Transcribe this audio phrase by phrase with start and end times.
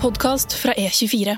[0.00, 1.34] podkast fra E24.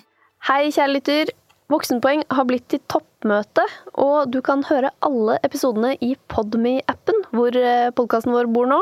[0.46, 1.30] Hei, kjære lytter.
[1.72, 3.64] Voksenpoeng har blitt til toppmøte,
[3.98, 7.56] og du kan høre alle episodene i Podme-appen, hvor
[7.98, 8.78] podkasten vår bor nå.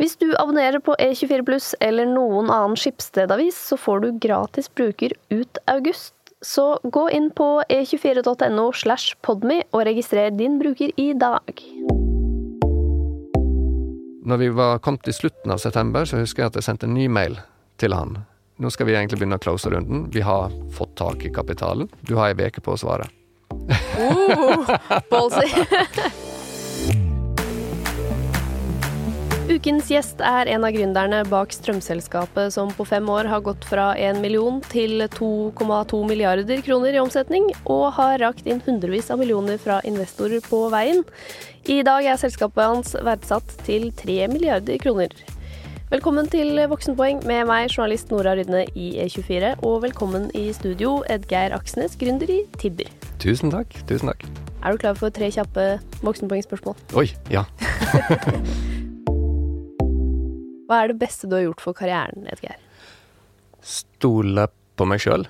[0.00, 5.14] Hvis du abonnerer på E24 pluss eller noen annen skipsstedavis, så får du gratis bruker
[5.30, 6.16] ut august.
[6.42, 11.62] Så gå inn på e24.no slash podme og registrer din bruker i dag.
[14.26, 16.96] Når vi var kommet til slutten av september, så husker jeg at jeg sendte en
[16.96, 17.38] ny mail
[17.78, 18.22] til han.
[18.60, 20.02] Nå skal vi egentlig begynne å close runden.
[20.12, 21.88] Vi har fått tak i kapitalen.
[22.04, 23.06] Du har ei uke på å svare.
[23.96, 24.76] Uh,
[25.08, 25.48] ballsy.
[29.48, 33.88] Ukens gjest er en av gründerne bak strømselskapet som på fem år har gått fra
[33.96, 39.56] 1 million til 2,2 milliarder kroner i omsetning, og har rakt inn hundrevis av millioner
[39.58, 41.00] fra investorer på veien.
[41.64, 45.16] I dag er selskapet hans verdsatt til 3 milliarder kroner.
[45.90, 51.50] Velkommen til Voksenpoeng med meg, journalist Nora Rydne i E24, og velkommen i studio, Edgeir
[51.56, 52.86] Aksnes, gründer i Tibber.
[53.18, 53.74] Tusen takk.
[53.88, 54.22] Tusen takk.
[54.62, 55.64] Er du klar for tre kjappe
[56.06, 56.78] voksenpoengspørsmål?
[56.94, 57.42] Oi, ja.
[60.70, 62.62] Hva er det beste du har gjort for karrieren, Edgeir?
[63.58, 64.46] Stole
[64.78, 65.26] på meg sjøl,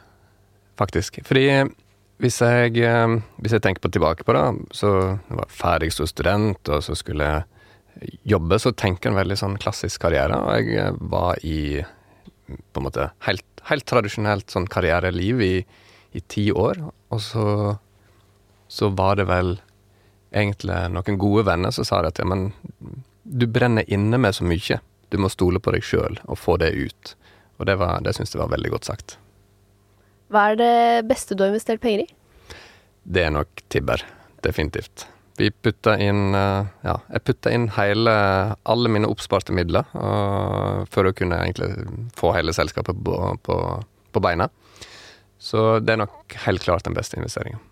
[0.76, 1.24] faktisk.
[1.24, 1.64] Fordi
[2.20, 4.44] hvis jeg, eh, hvis jeg tenker på tilbake på det,
[4.76, 4.92] så
[5.24, 7.48] var jeg ferdig som student, og så skulle jeg
[8.22, 10.38] jobbe, så tenker en veldig sånn klassisk karriere.
[10.40, 11.60] Og jeg eh, var i
[12.50, 15.54] på en måte helt, helt tradisjonelt sånn karriereliv i,
[16.16, 16.80] i ti år.
[17.14, 17.46] Og så,
[18.68, 19.56] så var det vel
[20.30, 22.50] egentlig noen gode venner som sa det at ja, men
[23.22, 24.80] du brenner inne med så mye.
[25.10, 27.14] Du må stole på deg sjøl og få det ut.
[27.58, 29.18] Og det, var, det syns jeg var veldig godt sagt.
[30.30, 30.74] Hva er det
[31.10, 32.10] beste du har investert penger i?
[33.02, 34.02] Det er nok Tibber.
[34.44, 35.08] Definitivt.
[35.40, 38.12] Vi putta inn eh, Ja, jeg putta inn hele
[38.68, 41.70] alle mine oppsparte midler og, for å kunne egentlig
[42.18, 43.56] få hele selskapet på, på,
[44.12, 44.50] på beina.
[45.40, 47.62] Så det er nok helt klart den beste investeringen.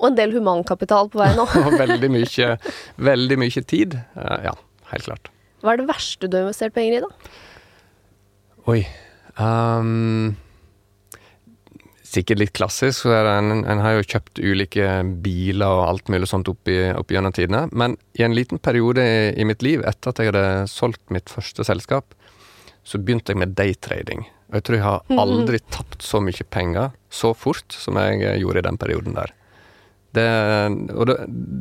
[0.00, 1.44] Og en del humankapital på vei nå.
[1.66, 2.54] Og veldig mye,
[2.96, 3.98] veldig mye tid.
[4.16, 4.54] Uh, Ja,
[4.94, 5.28] helt klart.
[5.62, 7.36] Hva er det verste du har investert penger i, da?
[8.72, 8.80] Oi.
[9.38, 10.32] ehm,
[12.12, 13.02] sikkert litt klassisk.
[13.02, 14.88] så er det En, en har jo kjøpt ulike
[15.24, 17.66] biler og alt mulig sånt opp, i, opp gjennom tidene.
[17.72, 21.32] Men i en liten periode i, i mitt liv, etter at jeg hadde solgt mitt
[21.32, 22.16] første selskap,
[22.84, 24.26] så begynte jeg med daytrading.
[24.50, 28.40] Og jeg tror jeg har aldri tapt så mye penger så fort som jeg eh,
[28.42, 29.32] gjorde i den perioden der.
[30.12, 30.24] Det,
[30.92, 31.14] og det,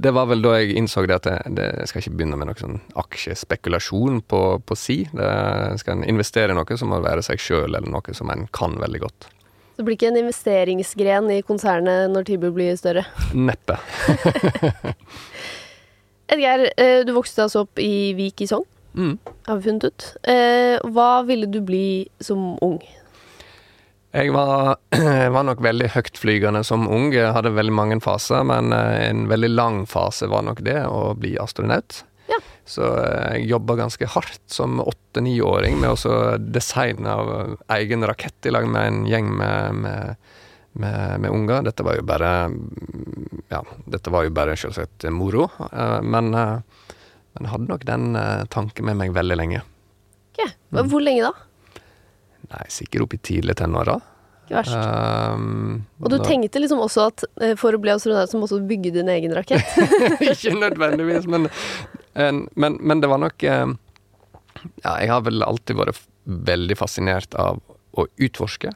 [0.03, 2.49] det var vel da jeg innså det at jeg, det, jeg skal ikke begynne med
[2.49, 4.97] noe sånn aksjespekulasjon på, på si.
[5.07, 5.29] Det,
[5.79, 8.49] skal en investere i noe, så må det være seg sjøl eller noe som en
[8.51, 9.29] kan veldig godt.
[9.81, 13.01] Det blir ikke en investeringsgren i konsernet når Tibu blir større.
[13.33, 13.79] Neppe.
[16.29, 19.15] Edgeir, eh, du vokste altså opp i Vik i Sogn, Mm.
[19.47, 20.05] har vi funnet ut.
[20.21, 22.77] Eh, Hva ville du bli som ung?
[24.13, 24.75] Jeg var,
[25.33, 27.09] var nok veldig høytflygende som ung.
[27.15, 31.15] Jeg hadde veldig mange faser, men eh, en veldig lang fase var nok det å
[31.17, 32.03] bli astronaut.
[32.31, 32.37] Ja.
[32.65, 37.31] Så eh, jeg jobba ganske hardt som åtte-niåring med å designe av
[37.77, 40.15] egen rakett i lag med en gjeng med, med,
[40.79, 41.65] med, med unger.
[41.67, 42.31] Dette var jo bare
[43.51, 45.49] Ja, dette var jo bare selvsagt moro.
[45.71, 46.59] eh, Men, eh,
[47.35, 49.61] men hadde nok den eh, tanken med meg veldig lenge.
[50.31, 50.45] Ok,
[50.87, 51.33] Hvor lenge da?
[52.51, 53.99] Nei, sikkert opp i tidlig tenåra.
[54.51, 54.75] Ikke verst.
[54.75, 58.59] Um, Og du da- tenkte liksom også at eh, for å bli astronaut så måtte
[58.59, 59.63] du bygge din egen rakett?
[60.27, 61.47] Ikke nødvendigvis, men,
[62.19, 63.71] en, men, men det var nok eh,
[64.83, 66.01] Ja, jeg har vel alltid vært
[66.51, 67.61] veldig fascinert av
[67.97, 68.73] å utforske.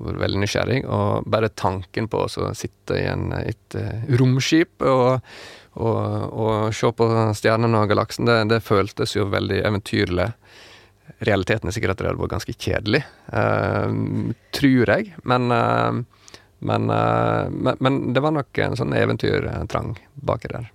[0.00, 0.82] Vært veldig nysgjerrig.
[0.90, 5.22] Og bare tanken på å sitte i en, et eh, romskip og,
[5.78, 6.02] og,
[6.34, 7.08] og se på
[7.38, 10.28] stjernene og galaksen, det, det føltes jo veldig eventyrlig.
[11.26, 15.12] Realiteten er sikkert at det hadde vært ganske kjedelig, Uh, tror jeg.
[15.22, 16.26] Men, uh,
[16.66, 19.94] men, uh, men, men det var nok en sånn eventyrtrang
[20.26, 20.70] baki der.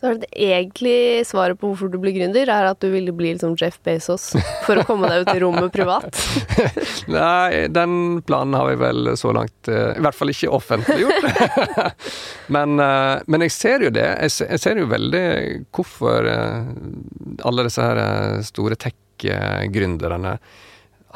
[0.00, 3.34] Så er det egentlig svaret på hvorfor du blir gründer, er at du ville bli
[3.34, 4.30] liksom Jeff Bezos
[4.64, 6.20] for å komme deg ut i rommet privat.
[7.16, 11.92] Nei, den planen har vi vel så langt I hvert fall ikke offentliggjort.
[12.56, 14.06] men, men jeg ser jo det.
[14.28, 15.26] Jeg ser, jo veldig
[15.68, 20.38] hvorfor alle disse her store store tech-gründerne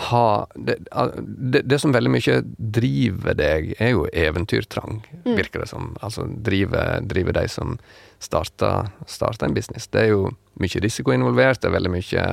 [0.09, 0.79] ha det,
[1.21, 5.91] det, det som veldig mye driver deg, er jo eventyrtrang, virker det som.
[6.01, 7.77] Altså driver, driver de som
[8.23, 9.91] starter, starter en business.
[9.93, 10.31] Det er jo
[10.63, 12.29] mye risiko involvert, det er veldig mye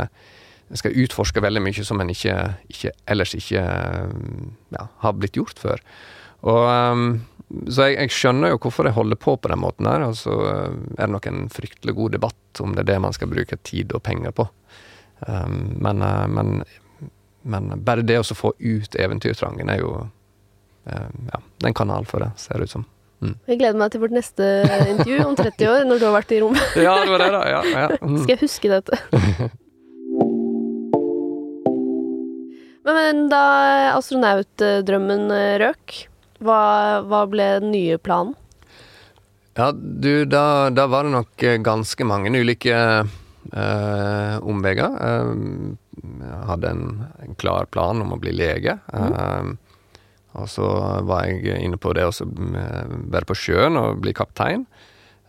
[0.69, 2.35] en skal utforske veldig mye som en ikke,
[2.69, 3.63] ikke ellers ikke
[4.75, 5.81] ja, har blitt gjort før.
[6.45, 7.07] Og, um,
[7.73, 10.35] så jeg, jeg skjønner jo hvorfor jeg holder på på den måten her, og så
[10.35, 13.57] altså, er det nok en fryktelig god debatt om det er det man skal bruke
[13.65, 14.45] tid og penger på.
[15.27, 16.63] Um, men, uh, men,
[17.43, 19.91] men bare det å få ut eventyrtrangen er jo
[20.87, 22.85] eh, Ja, det er en kanal for det, ser det ut som.
[23.19, 24.45] Jeg gleder meg til vårt neste
[24.93, 26.77] intervju om 30 år, når du har vært i rommet.
[26.87, 27.41] Ja, det var det, da.
[27.51, 27.89] Ja, ja.
[28.05, 28.21] Mm.
[28.23, 29.01] Skal jeg huske dette?
[32.89, 33.43] Men, men da
[33.93, 35.95] astronautdrømmen eh, røk,
[36.41, 36.61] hva,
[37.05, 38.33] hva ble den nye planen?
[39.59, 43.11] Ja, du, da, da var det nok eh, ganske mange ulike eh,
[43.49, 44.93] omveier.
[45.05, 45.31] Eh,
[45.99, 46.85] jeg hadde en,
[47.25, 48.77] en klar plan om å bli lege.
[48.93, 49.51] Eh,
[50.39, 50.67] og så
[51.07, 54.67] var jeg inne på det å være på sjøen og bli kaptein.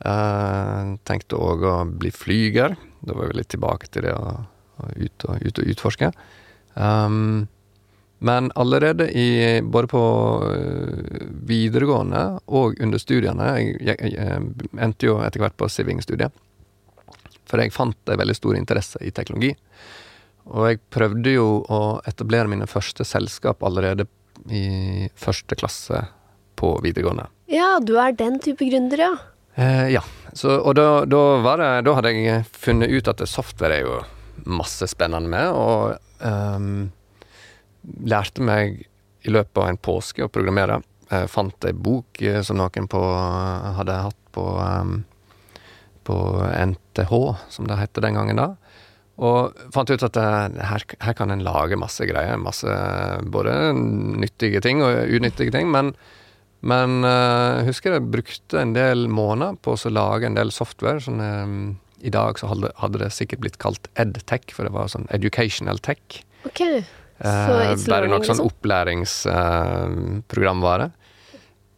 [0.01, 2.77] Eh, tenkte òg å bli flyger.
[3.01, 4.37] Da var vi litt tilbake til det å,
[4.81, 6.13] å ut, og, ut og utforske.
[6.75, 7.49] Um,
[8.21, 10.03] men allerede i, både på
[11.49, 12.21] videregående
[12.53, 16.37] og under studiene Jeg, jeg, jeg endte jo etter hvert på Siving-studiet.
[17.51, 19.53] For jeg fant en veldig stor interesse i teknologi.
[20.51, 24.07] Og jeg prøvde jo å etablere mine første selskap allerede
[24.51, 26.05] i første klasse
[26.61, 27.27] på videregående.
[27.51, 29.13] Ja, du er den type gründer, ja.
[29.55, 30.03] Eh, ja.
[30.33, 33.99] Så, og da, da, var det, da hadde jeg funnet ut at software er jo
[34.47, 36.87] masse spennende med, og um,
[38.07, 38.79] lærte meg
[39.27, 40.79] i løpet av en påske å programmere.
[41.11, 43.01] Jeg fant ei bok eh, som noen på,
[43.81, 45.01] hadde hatt på, um,
[46.11, 46.19] på
[46.51, 47.15] NTH,
[47.55, 48.49] som det het den gangen da.
[49.21, 52.37] Og fant ut at det, eh, her, her, kan en lage masse greier.
[52.41, 52.67] Masse
[53.29, 55.71] både nyttige ting og unyttige ting.
[55.73, 55.95] Men,
[56.65, 61.01] men uh, husker jeg brukte en del måneder på å lage en del software.
[61.05, 64.87] Sånn, um, I dag så hadde, hadde, det sikkert blitt kalt EdTech, for det var
[64.89, 66.01] sånn educational tech.
[66.49, 66.77] Okay.
[67.21, 68.49] Eh, bare noe sånn liksom?
[68.49, 70.89] opplæringsprogramvare.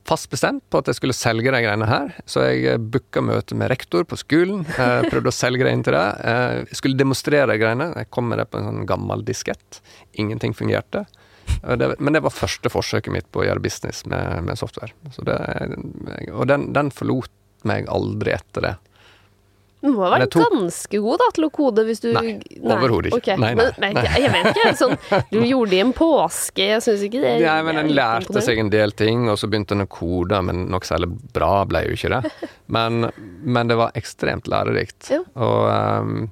[0.08, 3.54] Fast bestemt på at jeg skulle selge de greiene her, så jeg eh, booka møte
[3.58, 4.64] med rektor på skolen.
[4.66, 6.06] Eh, prøvde å selge det inn til det.
[6.26, 7.92] Eh, skulle demonstrere de greiene.
[8.00, 9.82] Jeg kom med det på en sånn gammel diskett.
[10.18, 11.04] Ingenting fungerte.
[11.62, 14.94] Men det var første forsøket mitt på å gjøre business med, med software.
[15.26, 15.36] Det,
[16.30, 17.30] og den, den forlot
[17.68, 18.74] meg aldri etter det.
[19.82, 23.34] Du må ha vært ganske god da, til å kode hvis du Nei, overhodet ikke.
[23.34, 23.40] Okay.
[23.42, 23.68] Nei, nei.
[23.82, 24.74] Men, jeg vet ikke.
[24.78, 24.94] Sånn,
[25.32, 28.62] du gjorde det i en påske, jeg syns ikke det Nei, men En lærte seg
[28.62, 31.96] en del ting, og så begynte en å kode, men nok særlig bra ble jo
[31.98, 32.22] ikke det.
[32.72, 33.10] Men,
[33.44, 35.10] men det var ekstremt lærerikt.
[35.12, 35.18] Ja.
[35.44, 36.30] Og um,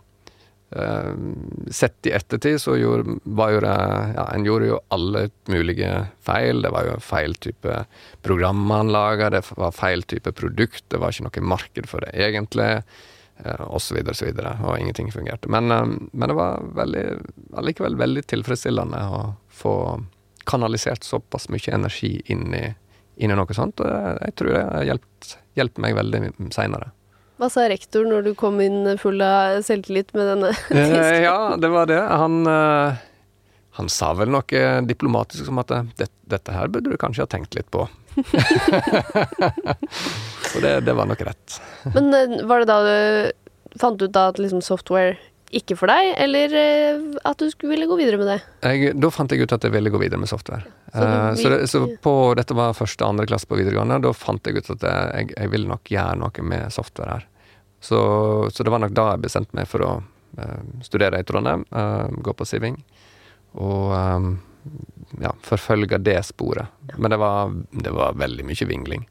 [0.72, 1.34] um,
[1.68, 3.74] sett i ettertid så gjorde, var jo det
[4.14, 5.90] Ja, en gjorde jo alle mulige
[6.24, 6.62] feil.
[6.64, 7.82] Det var jo feil type
[8.24, 12.70] program laga, det var feil type produkt, det var ikke noe marked for det egentlig
[13.66, 14.28] osv., så osv.
[14.38, 15.48] Og, og ingenting fungerte.
[15.48, 17.04] Men, eh, men, det var veldig,
[17.60, 19.74] allikevel veldig tilfredsstillende å få
[20.50, 22.64] kanalisert såpass mye energi inn i,
[23.20, 26.20] inn i noe sånt, og jeg, tror det har hjulpet, meg veldig
[26.54, 26.88] seinere.
[27.40, 31.70] Hva sa rektor når du kom inn full av selvtillit med denne eh, ja, det
[31.72, 32.00] var det.
[32.00, 33.00] Han, eh,
[33.78, 37.70] han sa vel noe diplomatisk som at dette her burde du kanskje ha tenkt litt
[37.72, 37.86] på.
[40.50, 41.58] Så det, det, var nok rett.
[41.94, 45.16] Men eh, var det da du fant ut da at liksom software
[45.50, 48.36] ikke for deg, eller eh, at du skulle ville gå videre med det?
[48.62, 50.62] Jeg, da fant jeg ut at jeg ville gå videre med software.
[50.92, 53.98] Så, uh, så, det, så på, dette var første andre klasse på videregående.
[54.04, 57.26] Da fant jeg ut at jeg, jeg ville nok gjøre noe med software her.
[57.82, 57.98] Så,
[58.52, 62.06] så, det var nok da jeg bestemte meg for å uh, studere i Trondheim, uh,
[62.22, 62.78] gå på Siving.
[63.58, 64.32] Og um,
[65.18, 66.70] ja, forfølge det sporet.
[66.94, 69.08] Men det var, det var veldig mye vingling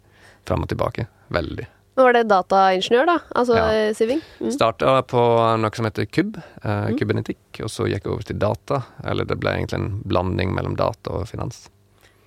[0.47, 1.09] fram og tilbake.
[1.33, 1.65] Veldig.
[1.99, 3.17] Men Var det dataingeniør, da?
[3.35, 3.89] Altså ja.
[3.97, 4.21] Siving?
[4.39, 4.51] Mm.
[4.55, 5.23] Starta på
[5.59, 6.95] noe som heter KUB, eh, mm.
[7.01, 8.83] kybernetikk, og så gikk jeg over til data.
[9.03, 11.65] Eller det ble egentlig en blanding mellom data og finans.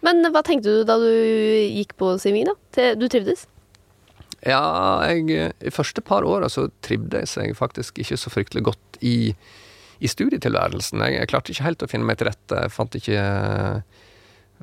[0.05, 2.93] Men hva tenkte du da du gikk på Siving, da?
[2.99, 3.47] Du trivdes?
[4.43, 4.61] Ja,
[5.07, 9.33] jeg, i første par åra så trivdes jeg faktisk ikke så fryktelig godt i,
[10.03, 11.05] i studietilværelsen.
[11.07, 12.65] Jeg, jeg, klarte ikke helt å finne meg til rette.
[12.65, 13.23] Jeg fant ikke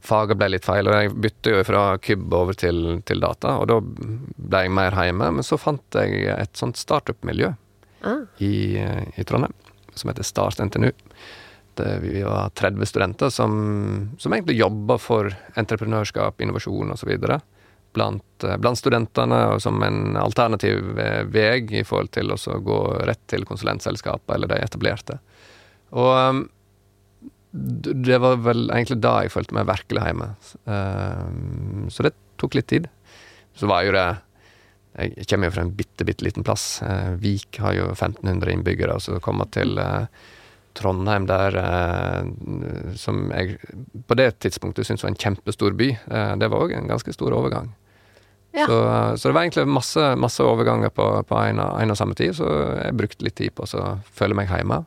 [0.05, 3.69] faget ble litt feil, og jeg bytte jo fra KYB over til, til, data, og
[3.71, 5.31] da ble jeg mer hjemme.
[5.37, 7.51] Men så fant jeg et sånt startup-miljø
[8.07, 8.25] ah.
[8.43, 9.55] i, i, Trondheim,
[9.93, 10.91] som heter Start NTNU.
[11.79, 13.53] Det, vi var 30 studenter som,
[14.19, 17.13] som egentlig jobba for entreprenørskap, innovasjon osv.
[17.95, 20.93] Blant, blant studentene, og som en alternativ
[21.31, 25.19] vei i forhold til å gå rett til konsulentselskapet eller de etablerte.
[25.97, 26.45] Og
[27.51, 30.31] det var vel egentlig da jeg følte meg virkelig hjemme.
[30.69, 32.89] Uh, så det tok litt tid.
[33.57, 34.07] Så var jo det
[34.99, 36.81] Jeg kommer jo fra en bitte, bitte liten plass.
[36.85, 40.05] Uh, Vik har jo 1500 innbyggere, og så komme til uh,
[40.77, 41.55] Trondheim der
[42.95, 43.57] som jeg
[44.07, 45.87] på det tidspunktet syntes var en kjempestor by,
[46.39, 47.71] det var òg en ganske stor overgang.
[48.53, 48.67] Ja.
[48.69, 48.77] Så,
[49.17, 52.95] så, det var egentlig masse, masse overganger på, på en, og samme tid, så jeg
[53.01, 54.83] brukte litt tid på å føle meg hjemme.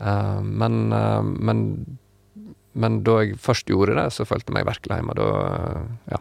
[0.00, 1.62] Uh, men, uh, men,
[2.72, 5.16] men da jeg først gjorde det, så følte jeg meg virkelig hjemme.
[5.18, 5.30] Da,
[6.14, 6.20] ja.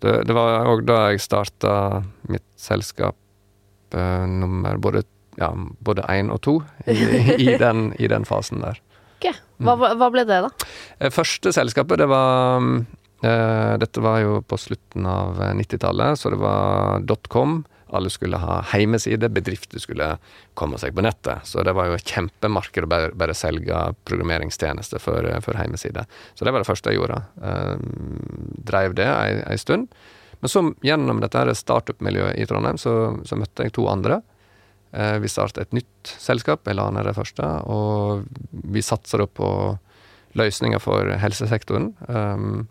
[0.00, 1.72] Det, det var òg da jeg starta
[2.32, 3.16] mitt selskap
[3.92, 5.02] eh, nummer både
[5.40, 6.56] ja, både én og to
[6.86, 6.96] i,
[7.36, 8.80] i, den, i, den, fasen der.
[9.18, 9.28] Ok,
[9.64, 10.70] hva, hva, ble det, da?
[10.98, 16.40] Eh, første selskapet, det var uh, Dette var jo på slutten av 90-tallet, så det
[16.40, 17.60] var dotcom.
[17.96, 20.12] Alle skulle ha heimeside, bedrifter skulle
[20.58, 21.46] komme seg på nettet.
[21.48, 26.06] Så det var jo et kjempemarked å bare, bare selge programmeringstjenester for, for heimeside.
[26.34, 27.20] Så det var det første jeg gjorde.
[27.42, 27.76] Eh,
[28.70, 29.90] dreiv det ei stund.
[30.40, 32.94] Men så gjennom dette startup-miljøet i Trondheim, så,
[33.28, 34.22] så, møtte jeg to andre.
[34.90, 37.44] Uh, vi startet et nytt selskap, jeg la ned det første.
[37.70, 39.50] Og vi satser på
[40.40, 41.92] løsninger for helsesektoren.
[42.08, 42.68] Um,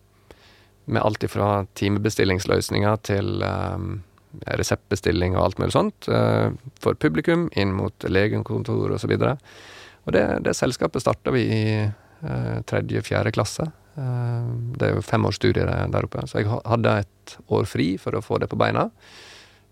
[0.90, 4.00] med alt ifra timebestillingsløsninger til um,
[4.46, 9.16] reseptbestilling og alt mulig sånt uh, for publikum inn mot legekontor osv.
[9.16, 13.68] Og, så og det, det selskapet starta vi i uh, tredje-fjerde klasse.
[14.00, 18.24] Uh, det er jo femårsstudier der oppe, så jeg hadde et år fri for å
[18.26, 18.90] få det på beina.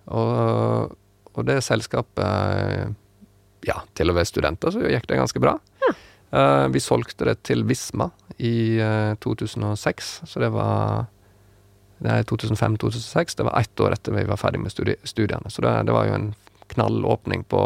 [0.08, 0.96] Og,
[1.34, 2.96] og det selskapet
[3.68, 5.58] Ja, til å være studenter så gikk det ganske bra.
[5.84, 5.94] Ja.
[6.72, 8.06] vi solgte det til Visma
[8.38, 8.78] i
[9.24, 11.10] 2006, så det var
[12.04, 13.38] det er 2005-2006.
[13.38, 15.50] Det var ett år etter vi var ferdig med studi studiene.
[15.54, 16.32] Så det, det, var jo en
[16.74, 17.62] knallåpning på,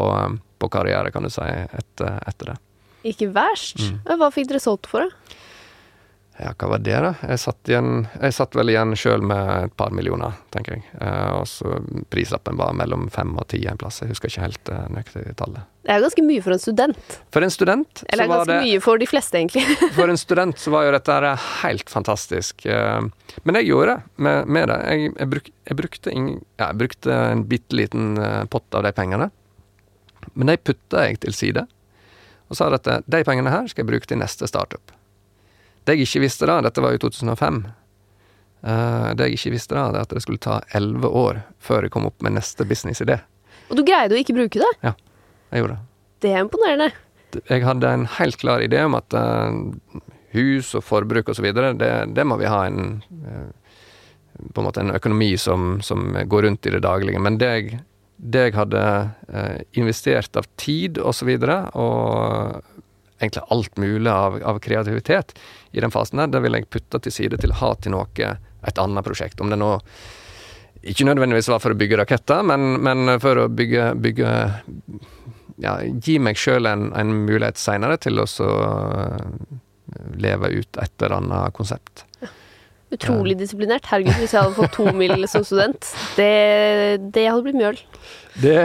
[0.58, 2.58] på karriere, kan du si, etter, etter det.
[3.12, 3.82] Ikke verst.
[3.82, 4.20] Mm.
[4.22, 5.38] Hva fikk dere solgt for, da?
[6.42, 7.12] Ja, hva var det, da?
[7.30, 10.86] Jeg satt, igjen, jeg satt vel igjen sjøl med et par millioner, tenker jeg.
[10.98, 11.76] Eh, og så
[12.10, 14.00] prislappen var mellom fem og ti en plass.
[14.02, 15.68] Jeg husker ikke helt eh, nøyaktig tallet.
[15.86, 17.18] Det er ganske mye for en student.
[17.36, 19.78] For en student Eller så var det ganske mye for de fleste, egentlig.
[20.00, 21.28] for en student så var jo dette her
[21.62, 22.66] helt fantastisk.
[22.66, 24.80] Eh, men jeg gjorde det med, med det.
[24.88, 28.88] Jeg, jeg, bruk, jeg, brukte ing, ja, jeg, brukte en bitte liten eh, pott av
[28.88, 29.30] de pengene.
[30.34, 31.68] Men de putta jeg til side,
[32.50, 34.98] og sa at de pengene her skal jeg bruke til neste startup.
[35.84, 39.78] Det jeg ikke visste da, dette var jo 2005 uh, eh, Det jeg ikke visste
[39.78, 42.68] da, det er at det skulle ta elleve år før jeg kom opp med neste
[42.70, 43.22] businessidé.
[43.72, 44.72] Og du greide å ikke bruke det?
[44.86, 44.94] Ja,
[45.52, 45.88] jeg gjorde det.
[46.22, 46.92] Det er imponerende.
[47.48, 50.02] Jeg hadde en helt klar idé om at uh,
[50.36, 53.50] hus og forbruk og så videre, det, det må vi ha en uh,
[54.54, 57.22] på en måte en økonomi som, som, går rundt i det daglige.
[57.22, 57.80] Men det jeg,
[58.18, 58.84] det jeg hadde
[59.30, 62.71] eh, investert av tid osv., og, så videre, og
[63.22, 65.36] egentlig alt mulig av, av, kreativitet
[65.72, 68.34] i den fasen der, det vil jeg putte til side til å ha til noe,
[68.62, 69.42] et annet prosjekt.
[69.42, 69.72] Om det nå
[70.82, 74.30] ikke nødvendigvis var for å bygge raketter, men, men for å bygge, bygge
[75.62, 79.26] ja, Gi meg sjøl en, en, mulighet seinere til å eh,
[80.18, 82.06] leve ut et eller annet konsept.
[82.92, 83.88] Utrolig disiplinert.
[83.88, 86.32] Herregud, hvis jeg hadde fått to mil som student, det,
[87.16, 87.80] det hadde blitt mjøl.
[88.42, 88.58] Det,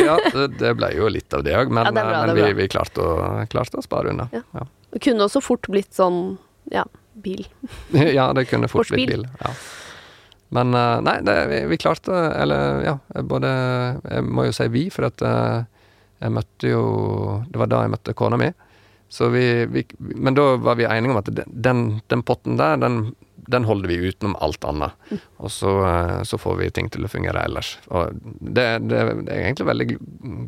[0.00, 0.16] ja,
[0.60, 3.04] det ble jo litt av det òg, men, ja, det bra, men vi, vi, klarte
[3.04, 3.14] å,
[3.52, 4.28] klarte å spare unna.
[4.32, 4.42] Ja.
[4.56, 4.66] Ja.
[4.94, 6.36] Det kunne også fort blitt sånn
[6.72, 6.84] ja,
[7.20, 7.46] bil.
[8.18, 9.26] ja, det kunne fort blitt bil.
[9.40, 9.52] Ja.
[10.54, 12.92] Men eh, nei, det, vi, vi, klarte Eller ja,
[13.26, 13.48] både
[14.04, 15.64] Jeg må jo si vi, for at eh,
[16.20, 16.84] jeg møtte jo
[17.48, 18.50] Det var da jeg møtte kona mi.
[19.10, 23.14] Så vi, vi, men da var vi enige om at den, den potten der, den,
[23.46, 24.92] den holder vi utenom alt annet.
[25.36, 27.74] Og så, eh, så, får vi ting til å fungere ellers.
[27.90, 29.88] Og det, det, jeg er egentlig veldig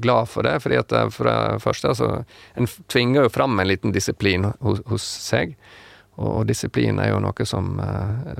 [0.05, 2.11] glad for det, fordi at eh, for det første altså,
[2.55, 5.57] En tvinger jo fram en liten disiplin hos, hos seg.
[6.17, 8.33] Og, og, disiplin er jo noe som uh,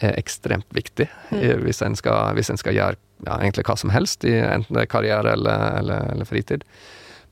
[0.00, 1.60] er ekstremt viktig mm.
[1.60, 2.96] hvis, en skal, hvis, en skal, gjøre
[3.26, 6.64] ja, egentlig hva som helst, i enten det er karriere eller, eller, eller fritid.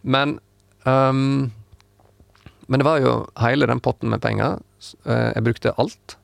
[0.05, 0.37] Men
[0.85, 1.49] um,
[2.71, 4.61] men det var jo hele den potten med penger.
[5.03, 6.20] Jeg brukte alt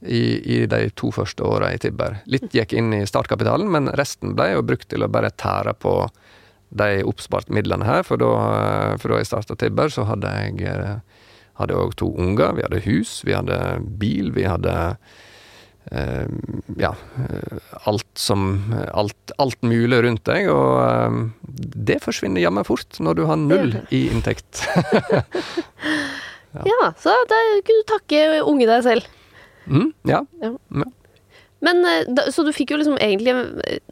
[0.00, 2.20] i, i, de to første åra i Tibber.
[2.30, 5.94] Litt gikk inn i startkapitalen, men resten ble jo brukt til å bare tære på
[6.70, 8.04] de oppsparte midlene her.
[8.06, 8.30] For da,
[9.00, 11.00] for da jeg starta Tibber, så hadde jeg
[11.60, 12.54] hadde òg to unger.
[12.56, 13.58] Vi hadde hus, vi hadde
[14.00, 14.72] bil, vi hadde
[15.92, 16.26] eh,
[16.80, 16.94] ja,
[17.84, 20.48] alt som alt, alt, mulig rundt deg.
[20.52, 21.20] Og eh,
[21.90, 24.64] det forsvinner jammen fort når du har null i inntekt.
[26.56, 26.64] ja.
[26.64, 29.16] ja, så da kunne du takke unge deg selv.
[29.66, 30.24] Mm, ja.
[30.40, 30.54] ja.
[31.60, 33.34] Men, eh, Så du fikk jo liksom egentlig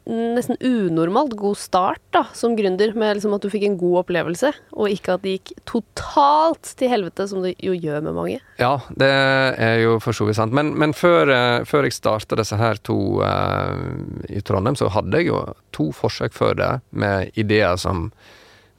[0.09, 3.99] En nesten unormalt god start da, som gründer, med liksom at du fikk en god
[4.01, 8.39] opplevelse, og ikke at det gikk totalt til helvete, som det jo gjør med mange.
[8.57, 10.55] Ja, det er jo for så vidt sant.
[10.55, 13.77] Men, men før, eh, før, jeg starta disse her to uh,
[14.25, 15.43] i Trondheim, så hadde jeg jo
[15.75, 18.09] to forsøk før det med ideer som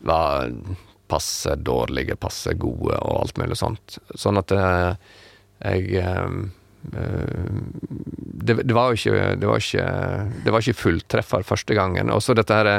[0.03, 0.51] var
[1.11, 4.01] passe dårlige, passe gode og alt mulig sånt.
[4.19, 4.97] Sånn at uh,
[5.63, 6.31] jeg Eh,
[6.83, 9.85] det, det, var ikke, det, var ikke,
[10.45, 12.11] det var ikke fulltreffer første gangen.
[12.11, 12.71] Også dette her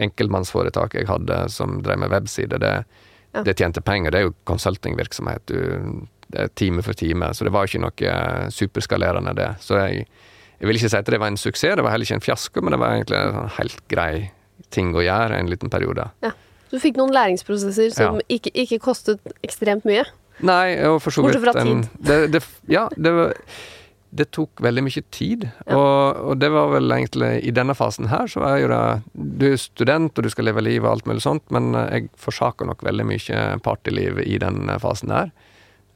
[0.00, 2.72] enkeltmannsforetaket jeg hadde som drev med webside, det,
[3.34, 3.44] ja.
[3.46, 4.14] det tjente penger.
[4.14, 5.52] Det er jo konsultingvirksomhet.
[6.30, 9.50] Det er time for time, så det var ikke noe superskalerende, det.
[9.64, 10.06] Så jeg,
[10.60, 12.62] jeg vil ikke si at det var en suksess, det var heller ikke en fiasko,
[12.62, 14.14] men det var egentlig en helt grei
[14.70, 16.06] ting å gjøre en liten periode.
[16.22, 16.32] Ja.
[16.70, 18.26] Du fikk noen læringsprosesser som Ja.
[18.30, 20.04] ikke, ikke kostet ekstremt mye.
[20.46, 22.40] Nei, og for så vidt Bortsett fra en- Det, det,
[22.72, 23.34] ja, det, var,
[24.10, 25.44] det tok veldig mye tid.
[25.66, 25.76] Ja.
[25.76, 28.80] Og, og det var vel egentlig I denne fasen her så er jo det
[29.40, 32.10] Du er student, og du skal leve livet og alt mulig sånt, men eh, jeg
[32.16, 35.30] forsaker nok veldig mye partyliv i den fasen her.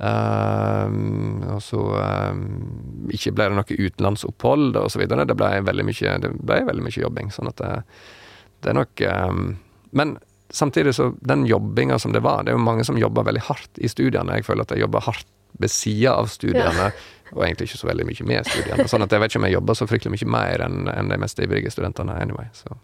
[0.04, 5.26] Ehm, og så ehm, ikke ble det noe utenlandsopphold og så videre.
[5.28, 7.30] Det ble veldig mye, det ble veldig mye jobbing.
[7.34, 7.72] Sånn at det,
[8.64, 9.44] det er nok um,
[9.94, 10.16] Men
[10.54, 13.82] samtidig så den jobbinga som det var Det er jo mange som jobber veldig hardt
[13.82, 14.38] i studiene.
[14.38, 15.26] Jeg føler at jeg jobber hardt
[15.58, 16.88] ved sida av studiene,
[17.34, 18.88] og egentlig ikke så veldig mye med studiene.
[18.90, 21.18] Sånn at jeg vet ikke om jeg jobber så fryktelig mye mer enn en de
[21.22, 22.48] mest ivrige studentene anyway.
[22.58, 22.78] Så.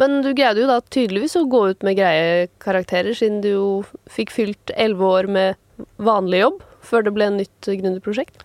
[0.00, 3.68] Men du greide jo da tydeligvis å gå ut med greie karakterer, siden du jo
[4.12, 8.44] fikk fylt elleve år med vanlig jobb før det ble en nytt gründerprosjekt.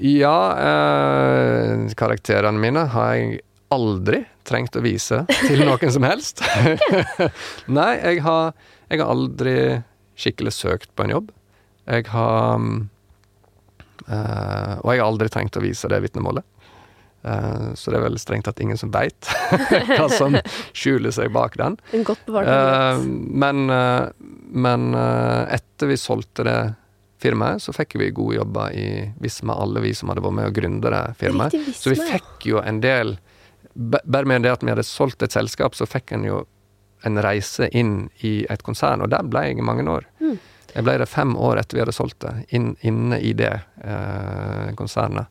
[0.00, 3.42] Ja, eh, karakterene mine har jeg
[3.72, 6.42] aldri trengt å vise til noen som helst.
[7.78, 8.52] Nei, jeg har,
[8.88, 9.56] jeg har aldri
[10.18, 11.30] skikkelig søkt på en jobb.
[11.86, 12.60] Jeg har
[14.06, 16.46] eh, Og jeg har aldri trengt å vise det vitnemålet.
[17.22, 19.28] Uh, så det er vel strengt tatt ingen som veit
[19.92, 20.34] hva som
[20.74, 21.76] skjuler seg bak den.
[21.94, 23.02] Eh,
[23.44, 24.10] men uh,
[24.52, 26.56] men etter vi solgte det
[27.22, 28.86] firmaet, så fikk vi gode jobber i
[29.22, 31.54] Visma, alle vi som hadde vært med å gründe det firmaet.
[31.54, 33.14] Riktig, Så vi fikk jo en del
[33.74, 36.42] Bare med det at vi hadde solgt et selskap, så fikk en jo
[37.06, 40.06] en reise inn i et konsern, og der ble jeg i mange år.
[40.22, 40.36] Mm.
[40.72, 43.52] Jeg ble det fem år etter vi hadde solgt det, inn, inne i det
[43.84, 45.28] eh, konsernet.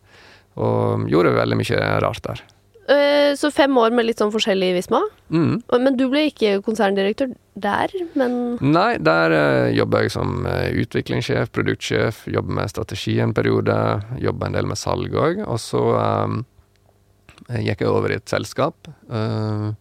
[0.60, 2.44] Og gjorde veldig mye rart der.
[2.92, 5.00] Eh, Så fem år med litt sånn forskjellig Visma.
[5.32, 5.62] Mm.
[5.80, 7.32] Men du ble ikke konserndirektør
[7.62, 13.34] der, men Nei, der uh, jobber jeg som eh, utviklingssjef, produktsjef, jobber med strategi en
[13.36, 13.76] periode,
[14.22, 15.44] jobber en del med salg òg.
[15.48, 16.38] Og så eh,
[17.50, 19.72] gikk over i et selskap uh,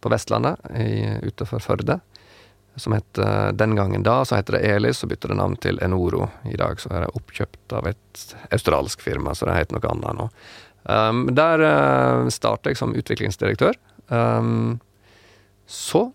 [0.00, 0.56] på Vestlandet,
[1.26, 1.98] utenfor Førde,
[2.80, 5.80] som het uh, Den gangen da så heter det Elis, og bytter det navn til
[5.84, 6.30] Enoro.
[6.48, 10.20] I dag så er det oppkjøpt av et australsk firma, så det heter noe annet
[10.20, 10.28] nå.
[10.88, 13.76] Um, der uh, starta jeg som utviklingsdirektør.
[14.08, 14.80] Um,
[15.68, 16.08] så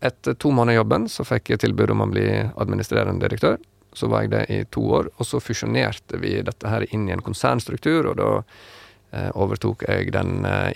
[0.00, 3.58] etter to måneder i jobben så fikk jeg tilbud om å bli administrerende direktør.
[3.92, 7.14] Så var jeg det i to år, og så fusjonerte vi dette her inn i
[7.14, 8.68] en konsernstruktur, og da eh,
[9.34, 10.70] overtok jeg den eh,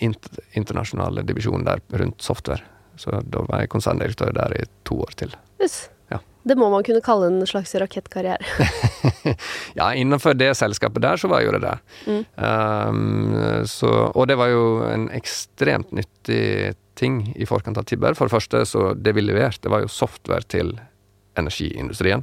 [0.58, 2.62] internasjonale divisjonen der rundt software.
[2.96, 5.34] Så da var jeg konserndirektør der i to år til.
[5.62, 5.88] Yes.
[6.12, 6.20] Ja.
[6.46, 8.42] Det må man kunne kalle en slags rakettkarriere.
[9.78, 11.74] Ja, innenfor det selskapet der så var jo det det.
[12.06, 12.18] Mm.
[12.36, 18.14] Um, så, og det var jo en ekstremt nyttig ting i forkant av Tibber.
[18.14, 20.74] For det første, så det vi leverte, var jo software til
[21.40, 22.22] energiindustrien.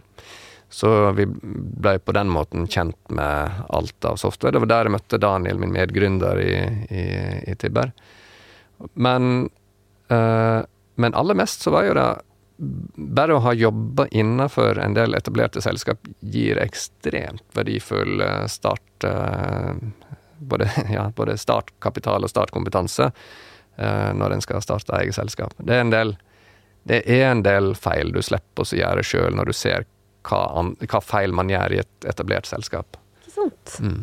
[0.71, 4.55] Så vi ble på den måten kjent med alt av software.
[4.55, 6.53] Det var der jeg møtte Daniel, min medgründer i,
[6.87, 7.05] i,
[7.51, 7.91] i Tibber.
[8.93, 9.49] Men,
[10.07, 10.61] eh,
[10.95, 12.07] men aller mest så var jo det
[12.95, 19.75] bare å ha jobba innenfor en del etablerte selskap gir ekstremt verdifull eh, start eh,
[20.39, 23.11] både, ja, både startkapital og startkompetanse
[23.81, 25.53] når en skal starte eget selskap.
[25.57, 26.11] Det er en del,
[26.85, 29.87] det er en del feil du slipper å gjøre sjøl når du ser
[30.27, 32.99] hva, an, hva feil man gjør i et etablert selskap.
[33.21, 33.77] Ikke sant?
[33.81, 34.01] Mm.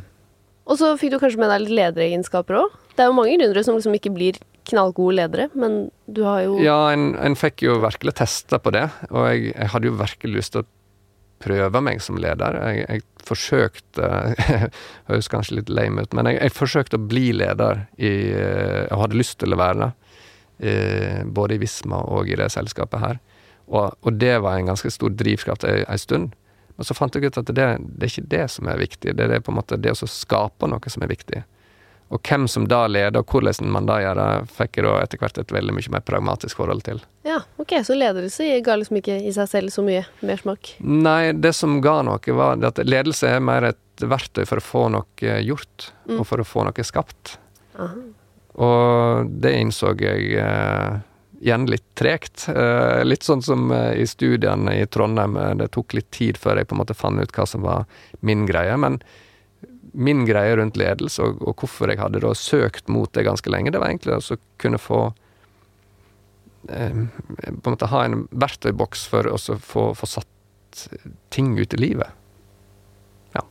[0.68, 2.78] Og så fikk du kanskje med deg litt lederegenskaper òg.
[2.94, 6.58] Det er jo mange gründere som liksom ikke blir knallgode ledere, men du har jo
[6.60, 10.40] Ja, en, en fikk jo virkelig testa på det, og jeg, jeg hadde jo virkelig
[10.42, 10.68] lyst til å
[11.38, 12.58] prøve meg som leder.
[12.66, 14.10] Jeg, jeg forsøkte
[15.08, 19.18] Høres kanskje litt lame ut, men jeg, jeg forsøkte å bli leder i Jeg hadde
[19.18, 19.90] lyst til å være det,
[20.68, 23.20] eh, både i Visma og i det selskapet her.
[23.68, 26.32] Og, og det var en ganske stor drivkraft ei, ei stund.
[26.78, 29.24] Men så fant jeg ut at det, det er ikke det som er viktig, det
[29.24, 31.40] er det, på en måte det å skape noe som er viktig.
[32.08, 35.20] Og hvem som da leder, og hvordan man da gjør det, fikk jeg da etter
[35.20, 37.02] hvert et veldig mye mer pragmatisk forhold til.
[37.28, 40.70] Ja, ok, så ledelse ga liksom ikke i seg selv så mye mersmak.
[40.80, 44.86] Nei, det som ga noe, var at ledelse er mer et verktøy for å få
[44.94, 46.20] noe gjort, Mm.
[46.22, 47.34] og for å få noe skapt.
[47.76, 48.00] Aha.
[48.64, 50.96] Og det innså jeg eh,
[51.40, 52.48] igjen litt tregt.
[52.48, 55.36] Eh, litt sånn som eh, i studiene i Trondheim.
[55.38, 57.84] eh, Det tok litt tid før jeg på en måte fant ut hva som var
[58.20, 58.76] min greie.
[58.76, 58.98] Men
[59.98, 63.70] min greie rundt ledelse, og, og hvorfor jeg hadde da søkt mot det ganske lenge,
[63.72, 64.98] det var egentlig å kunne få
[66.68, 66.92] eh,
[67.62, 70.86] På en måte ha en verktøyboks for å få, få satt
[71.32, 72.12] ting ut i livet.
[73.34, 73.42] Ja.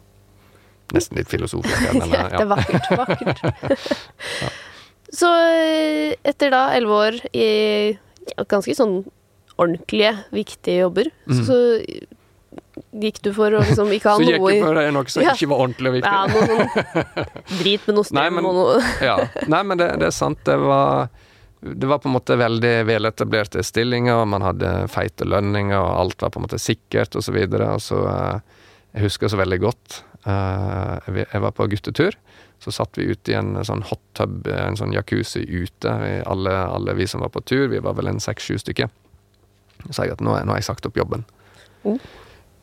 [0.93, 2.91] Nesten litt filosofisk men Ja, det er vakkert.
[3.01, 3.41] vakkert.
[5.13, 7.47] Så eh, etter da elleve år i
[8.51, 8.99] ganske sånn
[9.57, 11.43] ordentlige, viktige jobber, mm.
[11.47, 11.57] så
[12.97, 15.33] gikk du for å liksom ikke ha Så noe gikk jeg for noe som Ja.
[15.33, 16.11] ikke var ordentlig og viktig.
[16.11, 16.59] Ja, noe sånn
[17.61, 18.75] drit med noe strøm men- og noe
[19.09, 19.15] Ja.
[19.49, 20.43] Nei, men det, det er sant.
[20.47, 21.07] Det var,
[21.63, 26.21] det var på en måte veldig veletablerte stillinger, og man hadde feite lønninger, og alt
[26.27, 27.71] var på en måte sikkert, og så videre.
[27.77, 28.59] Og så eh,
[28.97, 32.19] Jeg husker så veldig godt eh, Jeg var på guttetur.
[32.63, 35.91] Så satt vi ute i en sånn hot tub, en sånn jacuzzi ute,
[36.25, 37.67] alle, alle vi som var på tur.
[37.69, 38.89] Vi var vel en seks-sju stykker.
[39.85, 41.25] Så sa jeg at nå, nå har jeg sagt opp jobben.
[41.85, 41.99] Oh.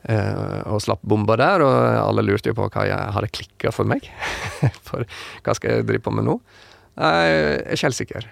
[0.04, 3.88] Eh, og slapp bomba der, og alle lurte jo på hva jeg hadde klikka for
[3.88, 4.10] meg.
[4.88, 5.06] for
[5.46, 6.40] hva skal jeg drive på med nå?
[6.94, 8.26] Jeg er ikke helt sikker.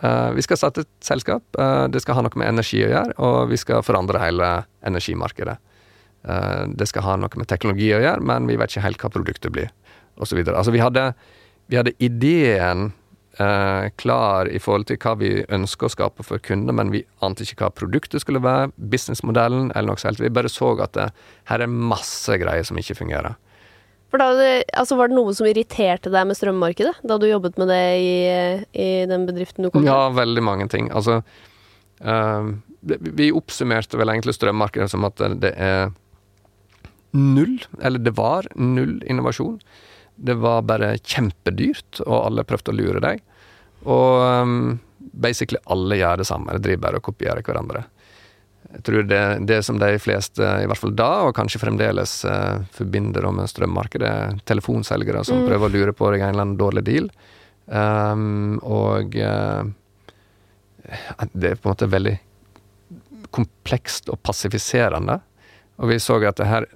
[0.00, 1.42] Eh, vi skal starte et selskap.
[1.58, 4.50] Eh, det skal ha noe med energi å gjøre, og vi skal forandre hele
[4.86, 5.56] energimarkedet.
[6.28, 9.10] Eh, det skal ha noe med teknologi å gjøre, men vi vet ikke helt hva
[9.14, 9.72] produktet blir,
[10.20, 10.40] osv.
[10.48, 11.12] Altså, vi hadde,
[11.70, 12.92] vi hadde ideen
[13.38, 17.44] eh, klar i forhold til hva vi ønsker å skape for kunder, men vi ante
[17.46, 20.20] ikke hva produktet skulle være, businessmodellen eller noe sånt.
[20.22, 21.10] Vi bare så at det,
[21.52, 23.36] her er masse greier som ikke fungerer.
[24.08, 24.30] For da,
[24.72, 28.14] altså, Var det noe som irriterte deg med strømmarkedet, da du jobbet med det i,
[28.72, 30.88] i den bedriften du kom Ja, veldig mange ting.
[30.96, 31.18] Altså
[32.00, 35.90] det- Vi oppsummerte vel egentlig strømmarkedet som at det- det er
[37.12, 39.60] null, eller det var null innovasjon.
[40.18, 43.22] Det var bare kjempedyrt, og alle prøvde å lure deg.
[43.86, 47.84] Og um, basically alle gjør det samme, de driver bare og kopierer hverandre.
[48.68, 52.64] Jeg tror det, det som de fleste, i hvert fall da, og kanskje fremdeles, uh,
[52.74, 55.46] forbinder med strømmarkedet, er telefonselgere som Mm.
[55.48, 57.08] prøver å lure på deg en eller annen dårlig deal.
[57.68, 59.64] Um, og uh,
[61.32, 62.18] det er på en måte veldig
[63.30, 65.20] komplekst og passifiserende.
[65.78, 66.66] Og vi så at det her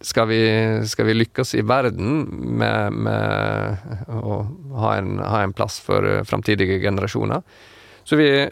[0.00, 0.40] skal vi,
[0.88, 2.22] skal vi lykkes i verden
[2.58, 4.40] med, med å
[4.80, 7.42] ha en, ha en plass for eh, framtidige generasjoner,
[8.04, 8.48] så, vi,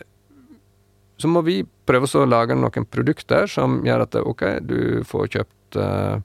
[1.17, 5.81] så må vi prøve å lage noen produkter som gjør at OK, du får kjøpt
[5.81, 6.19] eh,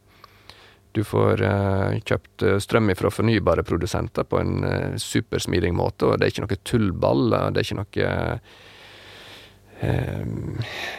[0.93, 6.36] du får eh, kjøpt strøm fra fornybare produsenter på en supersmidig måte, og det er
[6.36, 7.23] ikke noe tullball.
[7.33, 8.12] Det er ikke noe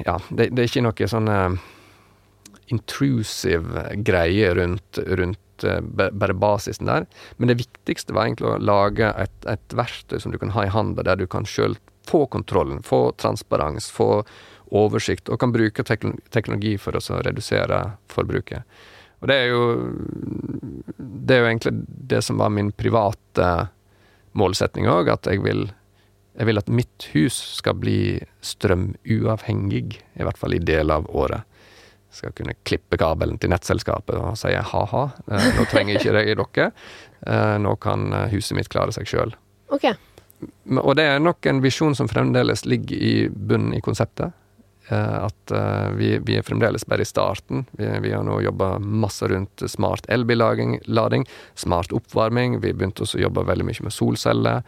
[0.05, 1.31] Ja, det, det er ikke noe sånn
[2.73, 7.07] intrusive greie rundt, rundt eh, bare basisen der.
[7.37, 10.73] Men det viktigste var egentlig å lage et, et verktøy som du kan ha i
[10.73, 11.77] handa, der du kan sjøl
[12.09, 14.25] få kontrollen, få transparens, få
[14.75, 17.81] oversikt, og kan bruke teknologi for å redusere
[18.13, 18.65] forbruket.
[19.23, 19.63] Og det er jo
[20.99, 21.73] Det er jo egentlig
[22.13, 23.69] det som var min private
[24.33, 25.71] målsetning òg, at jeg vil
[26.35, 31.47] jeg vil at mitt hus skal bli strømuavhengig, i hvert fall i deler av året.
[32.15, 36.71] Skal kunne klippe kabelen til nettselskapet og si ha-ha, eh, nå trenger ikke jeg dere.
[37.27, 39.35] Eh, nå kan eh, huset mitt klare seg sjøl.
[39.75, 39.99] Okay.
[40.79, 44.35] Og det er nok en visjon som fremdeles ligger i bunnen i konseptet.
[44.93, 45.49] At
[45.97, 47.63] vi, vi er fremdeles bare i starten.
[47.73, 51.25] Vi, vi har nå jobba masse rundt smart elbillading,
[51.57, 52.59] smart oppvarming.
[52.61, 54.61] Vi begynte også å jobbe veldig mye med solceller.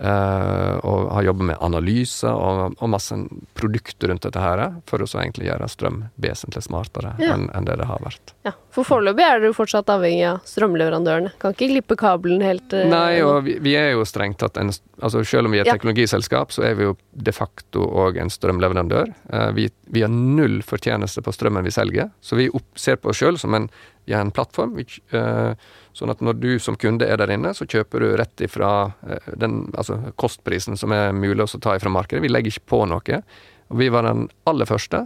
[0.00, 3.16] Eh, og har jobba med analyser og, og masse
[3.58, 7.34] produkter rundt dette her, for å så egentlig gjøre strøm vesentlig smartere Ja.
[7.36, 8.32] enn en det det har vært.
[8.46, 11.32] Ja, For foreløpig er dere fortsatt avhengig av strømleverandørene.
[11.42, 14.72] Kan ikke klippe kabelen helt eh, Nei, og vi, vi er jo strengt tatt en
[15.00, 15.72] Altså selv om vi er et Ja.
[15.78, 19.08] teknologiselskap, så er vi jo de facto òg en strømleverandør.
[19.32, 23.08] Eh, vi, vi har null fortjeneste på strømmen vi selger, så vi opp, ser på
[23.08, 23.70] oss sjøl som en,
[24.04, 24.74] vi er en plattform.
[24.76, 24.84] Vi,
[25.16, 25.54] eh,
[25.96, 29.32] sånn at når du som kunde er der inne, så kjøper du rett ifra eh,
[29.40, 32.22] den altså kostprisen som er mulig å ta ifra markedet.
[32.24, 33.22] Vi legger ikke på noe.
[33.70, 35.04] Og vi var den aller første,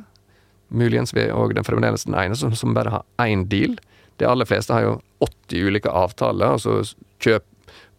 [0.68, 3.76] muligens vi òg den fremdeles den eneste, som, som bare har én deal.
[4.20, 4.94] De aller fleste har jo
[5.24, 6.78] 80 ulike avtaler, og så
[7.22, 7.44] kjøp,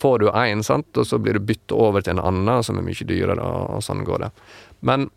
[0.01, 2.85] får du én, sant, og så blir du bytta over til en annen som er
[2.85, 4.31] mye dyrere, og, og sånn går det.
[4.85, 5.09] Men,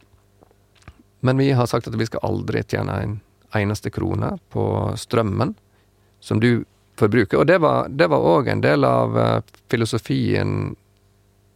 [1.20, 3.16] men vi har sagt at vi skal aldri tjene en
[3.56, 4.64] eneste krone på
[5.00, 5.54] strømmen
[6.20, 6.66] som du
[6.98, 7.40] forbruker.
[7.40, 7.58] Og det
[8.10, 10.74] var òg en del av eh, filosofien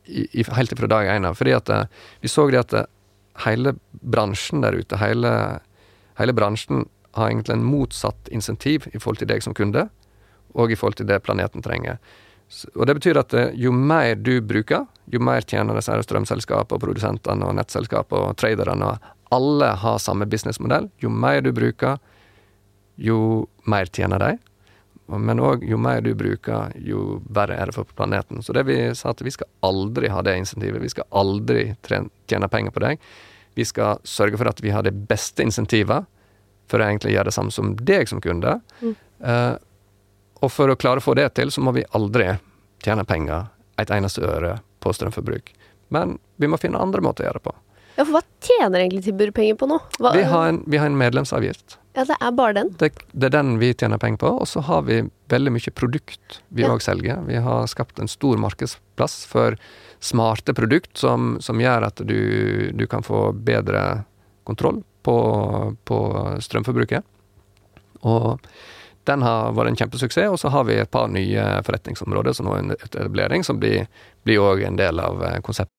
[0.06, 1.38] i, i, helt fra dag én av.
[1.38, 1.86] Fordi at eh,
[2.22, 2.90] vi så det at eh,
[3.46, 5.32] hele bransjen der ute, hele,
[6.20, 9.88] hele bransjen har egentlig en motsatt insentiv i forhold til deg som kunde,
[10.56, 11.98] og i forhold til det planeten trenger.
[12.76, 17.48] Og det betyr at jo mer du bruker, jo mer tjener disse strømselskapene og produsentene
[17.48, 18.90] og nettselskapene og traderne.
[18.92, 20.90] og Alle har samme businessmodell.
[21.00, 21.96] Jo mer du bruker,
[23.00, 24.34] jo mer tjener de.
[25.06, 28.42] Men òg jo mer du bruker, jo verre er det for planeten.
[28.42, 30.82] Så det vi sa at vi skal aldri ha det insentivet.
[30.82, 33.02] Vi skal aldri tjene penger på deg.
[33.58, 36.06] Vi skal sørge for at vi har det beste insentivet
[36.70, 38.54] for å egentlig gjøre det samme som deg som kunde.
[38.80, 38.94] Mm.
[39.20, 39.56] Uh,
[40.42, 42.30] og for å klare å få det til, så må vi aldri
[42.82, 45.52] tjene penger, et eneste øre, på strømforbruk.
[45.94, 47.54] Men vi må finne andre måter å gjøre det på.
[47.92, 49.76] Ja, for hva tjener egentlig Tibber penger på nå?
[50.00, 52.70] Hva, Vi har en, vi har en medlemsavgift Ja, det er bare den.
[52.80, 54.30] Det, det er den vi tjener penger på.
[54.40, 56.72] Og så har vi veldig mye produkt vi Ja.
[56.80, 57.20] selger.
[57.26, 59.56] Vi har skapt en stor markedsplass for
[60.00, 64.04] smarte produkt som, som gjør at du, du kan få bedre
[64.44, 65.98] kontroll på, på
[66.40, 67.04] strømforbruket.
[68.02, 68.40] Og
[69.04, 72.54] den har vært en kjempesuksess, og så har vi et par nye forretningsområder som nå
[72.56, 73.86] er under etablering, som blir
[74.42, 75.74] òg en del av eh, konseptet.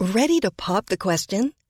[0.00, 1.52] Ready to pop the question?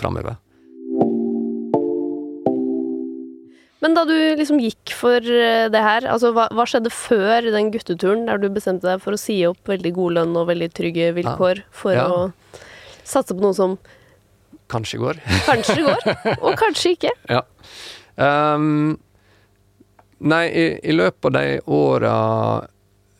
[0.00, 0.36] Framover.
[3.82, 7.72] Men da du liksom gikk for eh, det her, altså hva, hva skjedde før den
[7.74, 11.08] gutteturen der du bestemte deg for å si opp veldig god lønn og veldig trygge
[11.16, 12.04] vilkår for Ja.
[12.06, 12.30] å
[13.02, 13.74] satse på noe som
[14.70, 15.18] Kanskje går.
[15.48, 16.06] kanskje går,
[16.46, 17.10] og kanskje ikke?
[17.34, 17.42] Ja.
[18.22, 18.94] Um,
[20.20, 22.14] nei, i, i løpet av de åra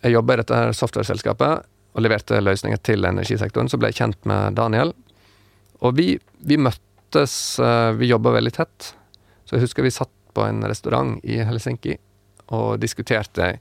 [0.04, 4.22] jeg jobba i dette her software-selskapet og leverte løsninger til energisektoren, så ble jeg kjent
[4.30, 4.94] med Daniel.
[5.82, 6.14] Og vi,
[6.46, 8.92] vi møttes eh, Vi jobba veldig tett.
[9.44, 11.98] Så jeg husker vi satt på en restaurant i Helsinki
[12.52, 13.56] og diskuterte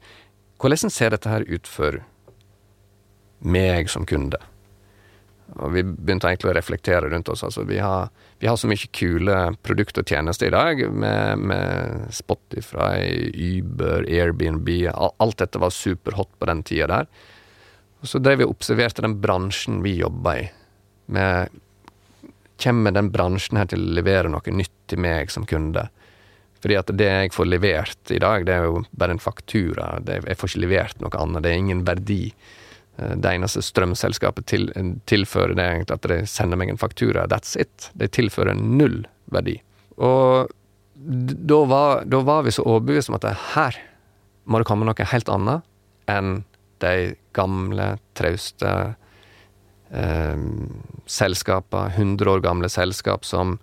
[0.61, 1.97] hvordan ser dette her ut for
[3.41, 4.37] meg som kunde.
[5.59, 7.43] Og vi begynte egentlig å reflektere rundt oss.
[7.43, 12.13] Altså, vi, har, vi har så mye kule produkter og tjenester i dag, med, med
[12.15, 14.69] Spotify, Uber, Airbnb.
[14.93, 17.11] Alt dette var superhot på den tida der.
[18.01, 20.47] Og så drev vi og observerte den bransjen vi jobba i.
[21.11, 21.59] Med,
[22.63, 25.87] kommer den bransjen her til å levere noe nytt til meg som kunde?
[26.61, 29.95] Fordi at det jeg får levert i dag, det er jo bare en faktura.
[30.05, 31.41] Jeg får ikke levert noe annet.
[31.41, 32.21] Det er ingen verdi.
[32.97, 34.69] Eh, Det eneste strømselskapet til,
[35.09, 37.25] tilfører, det er egentlig at de sender meg en faktura.
[37.27, 37.89] That's it.
[37.97, 39.01] De tilfører null
[39.33, 39.57] verdi.
[39.97, 40.51] Og
[40.93, 43.77] da var, da var vi så overbevist om at her
[44.45, 45.65] må det komme noe helt annet
[46.09, 46.43] enn
[46.81, 48.95] de gamle, trauste
[49.93, 50.37] eh,
[51.05, 53.57] selskaper, 100 år gamle selskap som,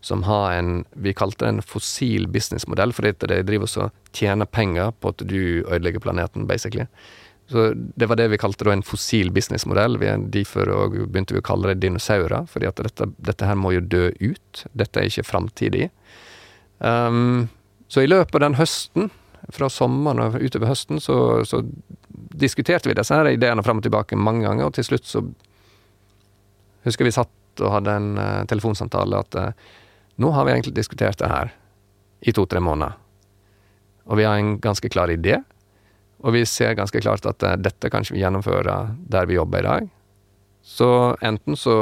[0.00, 4.92] som har en Vi kalte det en fossil businessmodell, fordi de driver og tjener penger
[5.00, 6.86] på at du ødelegger planeten, basically.
[7.50, 9.96] Så det var det vi kalte da en fossil businessmodell.
[10.02, 10.70] Er Derfor
[11.10, 14.66] begynte vi å kalle det dinosaurer, fordi at dette, dette her må jo dø ut.
[14.70, 15.88] Dette er ikke framtid i.
[16.78, 17.48] Um,
[17.90, 19.10] så i løpet av den høsten,
[19.50, 21.64] fra sommeren og utover høsten, så, så
[22.38, 25.24] diskuterte vi disse her ideene fram og tilbake mange ganger, og til slutt så
[26.86, 29.70] husker vi satt og hadde en uh, telefonsamtale at uh,
[30.20, 31.54] nå har vi egentlig diskutert det her
[32.20, 32.96] i to-tre måneder,
[34.10, 35.38] og vi har en ganske klar idé.
[36.20, 38.76] Og vi ser ganske klart at uh, dette kan vi gjennomføre
[39.08, 39.92] der vi jobber i dag.
[40.60, 41.76] Så enten så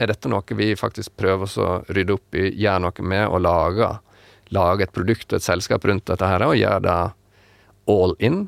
[0.00, 3.90] er dette noe vi faktisk prøver å rydde opp i, gjøre noe med og lage.
[4.56, 6.96] Lage et produkt og et selskap rundt dette her og gjøre det
[7.92, 8.40] all in.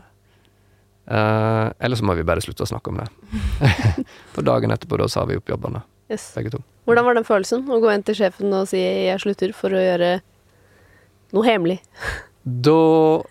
[1.12, 3.08] Eh, eller så må vi bare slutte å snakke om det.
[4.34, 6.30] For dagen etterpå da sa vi opp jobbene, Yes.
[6.36, 6.62] begge to.
[6.88, 9.82] Hvordan var den følelsen å gå inn til sjefen og si 'jeg slutter' for å
[9.82, 10.20] gjøre
[11.32, 11.80] noe hemmelig?
[12.44, 13.22] Da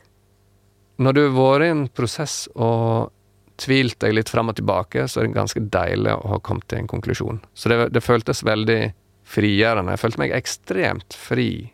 [1.02, 3.12] Når du har vært i en prosess og
[3.58, 6.78] tvilt deg litt fram og tilbake, så er det ganske deilig å ha kommet til
[6.80, 7.39] en konklusjon.
[7.54, 8.94] Så det, det føltes veldig
[9.26, 9.96] frigjørende.
[9.96, 11.72] Jeg følte meg ekstremt fri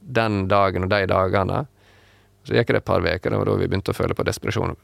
[0.00, 1.62] den dagen og de dagene.
[2.46, 4.76] Så gikk det et par uker, og da vi begynte å føle på desperasjon.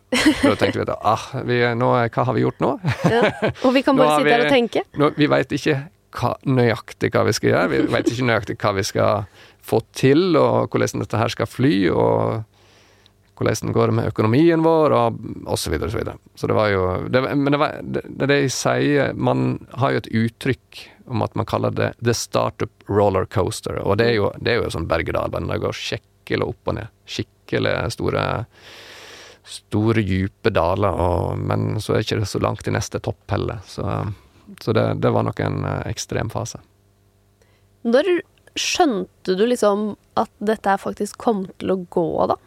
[0.42, 2.75] Da tenkte vi at ah, vi, nå, hva har vi gjort nå?
[3.07, 3.20] Ja.
[3.62, 4.83] Og vi kan bare sitte her og tenke.
[4.98, 5.77] Nå, vi veit ikke
[6.18, 7.70] hva, nøyaktig hva vi skal gjøre.
[7.72, 9.29] Vi veit ikke nøyaktig hva vi skal
[9.62, 12.42] få til, og hvordan dette her skal fly, og
[13.38, 15.64] hvordan går det med økonomien vår, og, osv.
[15.64, 16.16] så videre og så.
[16.42, 19.57] Så det var jo det, Men det, var, det, det er det jeg sier Man
[19.81, 24.18] har jo et uttrykk om at man kaller det the startup rollercoaster', og det er
[24.20, 25.51] jo, det er jo sånn berg-og-dal-bane.
[25.51, 26.92] Det går skikkelig opp og ned.
[27.07, 27.32] Skikkelig
[27.92, 28.24] store
[29.42, 33.62] store, dype daler, og, men så er ikke det så langt til neste topp heller.
[33.68, 33.86] Så,
[34.62, 36.62] så det, det var nok en eh, ekstrem fase.
[37.82, 38.08] Når
[38.58, 42.38] skjønte du liksom at dette faktisk kom til å gå, da?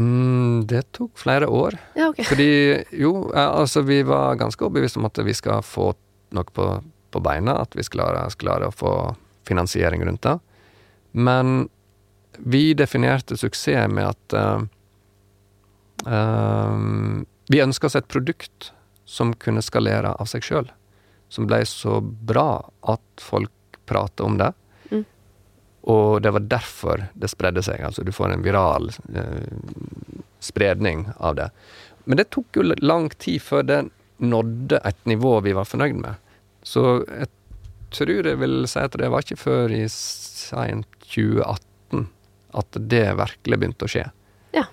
[0.00, 1.76] Mm, det tok flere år.
[1.98, 2.24] Ja, okay.
[2.24, 2.52] Fordi
[2.96, 5.90] jo, altså vi var ganske overbevist om at vi skal få
[6.32, 6.68] noe på,
[7.12, 8.94] på beina, at vi skal klare, skal klare å få
[9.48, 10.38] finansiering rundt det.
[11.12, 11.68] Men
[12.38, 14.62] vi definerte suksess med at uh,
[16.06, 16.78] eh,
[17.48, 18.72] vi ønska oss et produkt
[19.04, 20.72] som kunne skalere av seg sjøl.
[21.32, 22.60] som ble så bra
[22.92, 24.50] at folk prata om det.
[24.90, 25.04] Mm.
[25.88, 27.80] Og det var derfor det spredde seg.
[27.80, 31.48] Altså du får en viral uh, spredning av det.
[32.04, 33.80] Men det tok jo lang tid før det
[34.20, 36.20] nådde et nivå vi var fornøyd med.
[36.62, 37.30] Så jeg
[37.92, 42.06] tror jeg vil si at det var ikke før i sent 2018
[42.52, 44.04] at det virkelig begynte å skje.
[44.56, 44.66] Ja.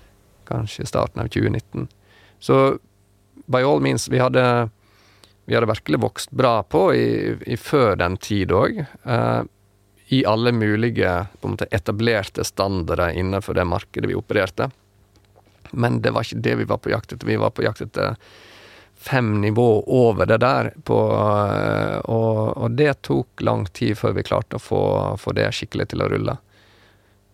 [0.49, 1.87] Kanskje starten av 2019.
[2.39, 2.79] Så
[3.51, 4.69] by all means, vi hadde,
[5.45, 7.07] vi hadde virkelig vokst bra på i,
[7.47, 8.83] i før den tid òg.
[8.83, 9.41] Eh,
[10.09, 14.69] I alle mulige måte, etablerte standarder innenfor det markedet vi opererte.
[15.71, 17.29] Men det var ikke det vi var på jakt etter.
[17.29, 18.15] Vi var på jakt etter
[18.99, 20.73] fem nivå over det der.
[20.83, 20.99] På,
[21.55, 24.83] eh, og, og, det tok lang tid før vi klarte å få,
[25.21, 26.35] få, det skikkelig til å rulle.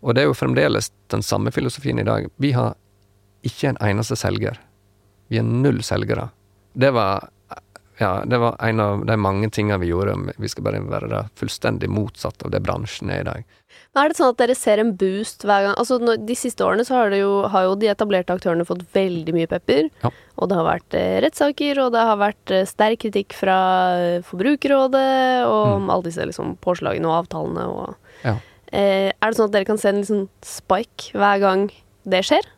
[0.06, 2.28] Og det er jo fremdeles den samme filosofien i dag.
[2.38, 2.76] Vi har
[3.46, 4.60] ikke en eneste selger.
[5.34, 6.30] Vi er null selgere.
[6.74, 7.32] Det var
[7.98, 10.16] ja, det var en av de mange tingene vi gjorde.
[10.38, 13.46] Vi skal bare være da fullstendig motsatt av det bransjen er i dag.
[13.94, 15.76] Men Er det sånn at dere ser en boost hver gang?
[15.80, 19.48] Altså, De siste årene så har, jo, har jo de etablerte aktørene fått veldig mye
[19.52, 19.88] pepper.
[20.04, 20.12] Ja.
[20.36, 23.60] Og det har vært eh, rettssaker, og det har vært eh, sterk kritikk fra
[23.96, 25.90] eh, Forbrukerrådet og mm.
[25.96, 27.68] alle disse liksom, påslagene og avtalene.
[27.72, 28.36] Og, ja.
[28.76, 31.70] eh, er det sånn at dere kan se en liksom, spike hver gang
[32.04, 32.52] det skjer?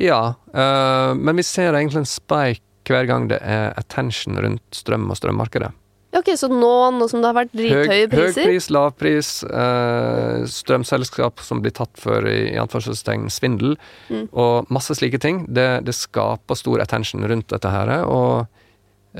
[0.00, 0.22] Ja,
[0.56, 5.18] øh, men vi ser egentlig en spike hver gang det er attention rundt strøm og
[5.20, 5.72] strømmarkedet.
[6.14, 10.44] Ok, Så nå, nå som det har vært drithøye priser Høy pris, lav pris, eh,
[10.46, 13.74] strømselskap som blir tatt for i, i anførselstegn svindel,
[14.06, 14.28] mm.
[14.30, 15.42] og masse slike ting.
[15.50, 17.96] Det, det, skaper stor attention rundt dette her.
[18.06, 18.46] Og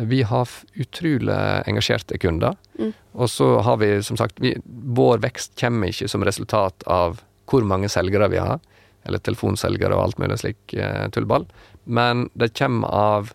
[0.07, 2.55] vi har utrolig engasjerte kunder.
[2.79, 2.95] Mm.
[3.15, 7.67] Og så har vi, som sagt, vi, vår vekst kommer ikke som resultat av hvor
[7.67, 8.63] mange selgere vi har,
[9.05, 11.45] eller telefonselgere og alt mulig slik eh, tullball,
[11.85, 13.35] men det kommer av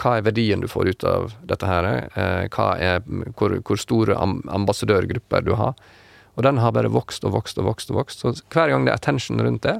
[0.00, 1.88] hva er verdien du får ut av dette her?
[2.14, 3.04] Eh, er,
[3.38, 5.74] hvor, hvor store ambassadørgrupper du har?
[6.34, 7.92] Og den har bare vokst og vokst og vokst.
[7.92, 8.24] og vokst.
[8.24, 9.78] Så hver gang det er attention rundt det,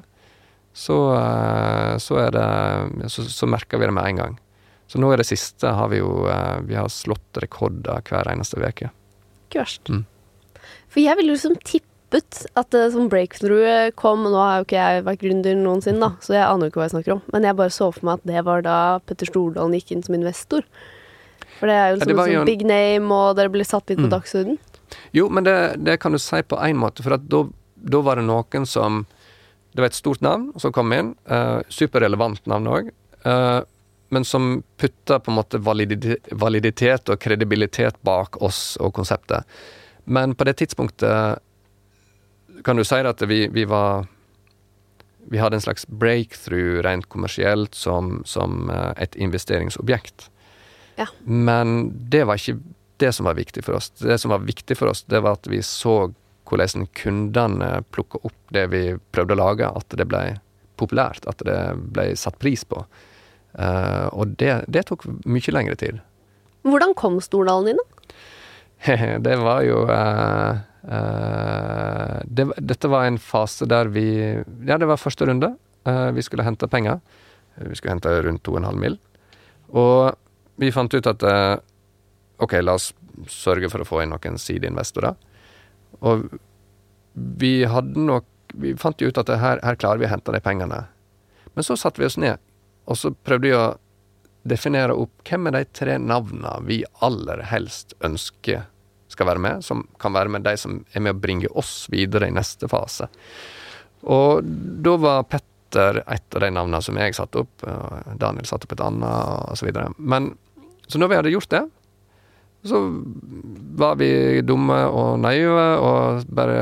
[0.75, 2.47] så, eh, så, det,
[3.11, 4.41] så, så merker vi det med en gang.
[4.87, 8.61] Så nå i det siste har vi jo eh, vi har slått rekorder hver eneste
[8.61, 8.91] uke.
[9.49, 9.91] Ikke verst.
[9.91, 10.05] Mm.
[10.93, 14.79] For jeg vil liksom tippe tippet at uh, sånn breakthrough kom Nå har jo ikke
[14.79, 17.23] jeg vært gründer noensinne, da, så jeg aner jo ikke hva jeg snakker om.
[17.33, 20.15] Men jeg bare så for meg at det var da Petter Stordalen gikk inn som
[20.15, 20.65] investor.
[21.59, 24.09] For det er jo liksom ja, sånn big name, og dere ble satt litt på
[24.09, 24.15] mm.
[24.15, 24.59] dagsorden.
[25.17, 27.45] Jo, men det, det, kan du si på én måte, for at da,
[28.05, 29.05] var det noen som
[29.75, 32.91] Det var et stort navn som kom inn, uh, superrelevant navn òg,
[33.25, 33.63] uh, eh,
[34.15, 39.43] men som putta på en måte validitet, validitet og kredibilitet bak oss og konseptet.
[40.05, 41.43] Men på det tidspunktet
[42.65, 44.07] kan du si at vi, vi, var
[45.29, 50.31] Vi hadde en slags breakthrough rent kommersielt som, som eh, et investeringsobjekt.
[50.97, 51.07] Ja.
[51.25, 52.61] Men det var ikke
[53.01, 53.91] det som var viktig for oss.
[53.99, 56.13] Det som var viktig for oss, det var at vi så
[56.45, 58.83] hvordan kundene plukka opp det vi
[59.17, 60.37] prøvde å lage, at det ble
[60.77, 61.59] populært, at det
[61.95, 62.85] ble satt pris på.
[63.57, 66.03] Uh, og det, det, tok mye lengre tid.
[66.69, 68.15] Hvordan kom Stordalen inn, da?
[69.27, 74.05] det var jo Uh, det, dette var en fase der vi
[74.69, 75.55] Ja, det var første runde.
[75.89, 77.01] Uh, vi skulle hente penger.
[77.57, 78.99] Vi skulle hente rundt 2,5 mill.
[79.73, 80.13] Og
[80.61, 81.25] vi fant ut at
[82.45, 82.91] OK, la oss
[83.31, 85.17] sørge for å få inn noen sideinvestorer.
[86.05, 86.27] Og
[87.15, 90.39] vi hadde nok Vi fant jo ut at her, her, klarer vi å hente de
[90.39, 90.85] pengene.
[91.59, 92.39] Men så satte vi oss ned,
[92.87, 93.65] og så prøvde vi å
[94.47, 98.69] definere opp hvem er de tre navnene vi aller helst ønsker
[99.15, 102.29] skal være med, som kan være med de som er med å bringe oss videre
[102.29, 103.09] i neste fase.
[104.05, 104.45] Og
[104.85, 107.65] da var Petter et av de navnene som jeg satte opp.
[108.21, 109.71] Daniel satte opp et annet, osv.
[109.99, 110.35] Men
[110.87, 111.65] så når vi hadde gjort det,
[112.65, 112.81] så
[113.77, 116.61] var vi dumme og naive, og bare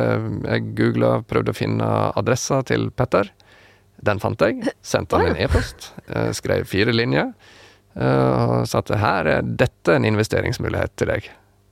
[0.49, 1.88] Jeg googla, prøvde å finne
[2.19, 3.31] adressa til Petter.
[4.03, 4.73] Den fant jeg.
[4.83, 5.93] Sendte han en e-post.
[6.09, 7.31] Eh, skrev fire linjer.
[7.95, 11.31] Eh, og sa at her er dette en investeringsmulighet til deg.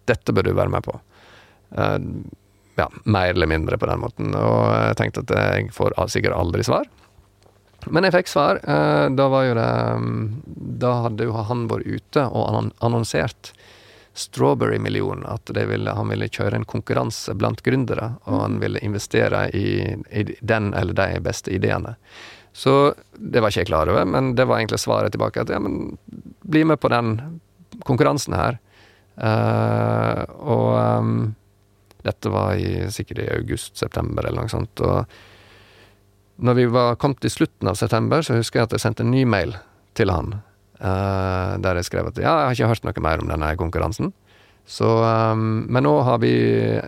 [0.09, 0.95] Dette bør du være med på.
[1.77, 1.99] Uh,
[2.81, 4.33] ja, mer eller mindre på den måten.
[4.37, 6.89] Og jeg tenkte at jeg får sikkert aldri svar.
[7.89, 8.61] Men jeg fikk svar.
[8.65, 10.17] Uh, da var jo det um,
[10.81, 13.53] Da hadde jo han vært ute og annonsert
[14.17, 15.25] Strawberry-million.
[15.29, 20.27] At ville, han ville kjøre en konkurranse blant gründere, og han ville investere i, i
[20.41, 21.97] den eller de beste ideene.
[22.53, 25.45] Så det var ikke jeg klar over, men det var egentlig svaret tilbake.
[25.45, 25.97] At ja, men
[26.43, 27.41] bli med på den
[27.87, 28.59] konkurransen her.
[29.21, 31.17] Uh, og um,
[32.07, 34.81] dette var i, sikkert i august-september eller noe sånt.
[34.81, 39.05] Og når vi var kommet til slutten av september, så husker jeg at jeg sendte
[39.05, 39.59] en ny mail
[39.99, 40.39] til han.
[40.81, 44.15] Uh, der jeg skrev at ja, jeg har ikke hørt noe mer om denne konkurransen.
[44.71, 46.35] Så, um, men nå, vi,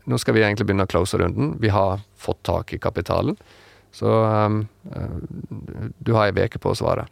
[0.08, 1.56] nå skal vi egentlig begynne å close runden.
[1.60, 3.36] Vi har fått tak i kapitalen.
[3.92, 4.62] Så um,
[6.00, 7.04] du har ei uke på å svare.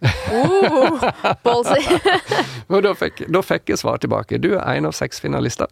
[0.00, 1.82] Uh, ballsy.
[2.72, 4.40] Og da fikk, da fikk jeg svar tilbake.
[4.42, 5.70] Du er en av seks finalister.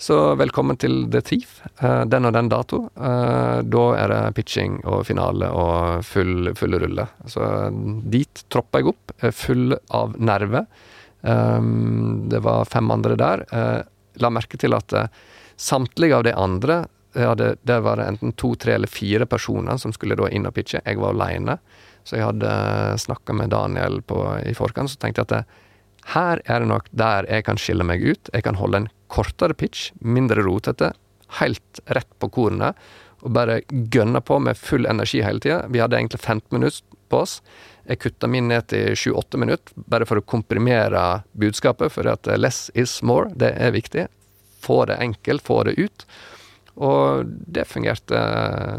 [0.00, 1.58] Så velkommen til The Thief.
[1.82, 2.86] Uh, den og den dato.
[2.96, 7.04] Uh, da er det pitching og finale og full, full rulle.
[7.28, 7.44] Så
[8.12, 10.64] dit troppa jeg opp, full av nerve.
[11.20, 13.44] Um, det var fem andre der.
[14.20, 14.94] La merke til at
[15.60, 16.80] samtlige av de andre
[17.12, 20.54] ja, det, det var enten to, tre eller fire personer som skulle da inn og
[20.54, 20.80] pitche.
[20.84, 21.58] Jeg var aleine.
[22.04, 22.52] Så jeg hadde
[23.02, 25.66] snakka med Daniel på, i forkant, så tenkte jeg at det,
[26.14, 28.30] her er det nok der jeg kan skille meg ut.
[28.32, 30.92] Jeg kan holde en kortere pitch, mindre rotete,
[31.40, 32.78] helt rett på kornet,
[33.20, 35.66] og bare gønne på med full energi hele tida.
[35.68, 37.40] Vi hadde egentlig 15 minutter på oss.
[37.84, 42.70] Jeg kutta min ned til 7-8 minutter, bare for å komprimere budskapet, for at less
[42.74, 44.06] is more, det er viktig.
[44.64, 46.06] Få det enkelt, få det ut.
[46.80, 48.20] Og det fungerte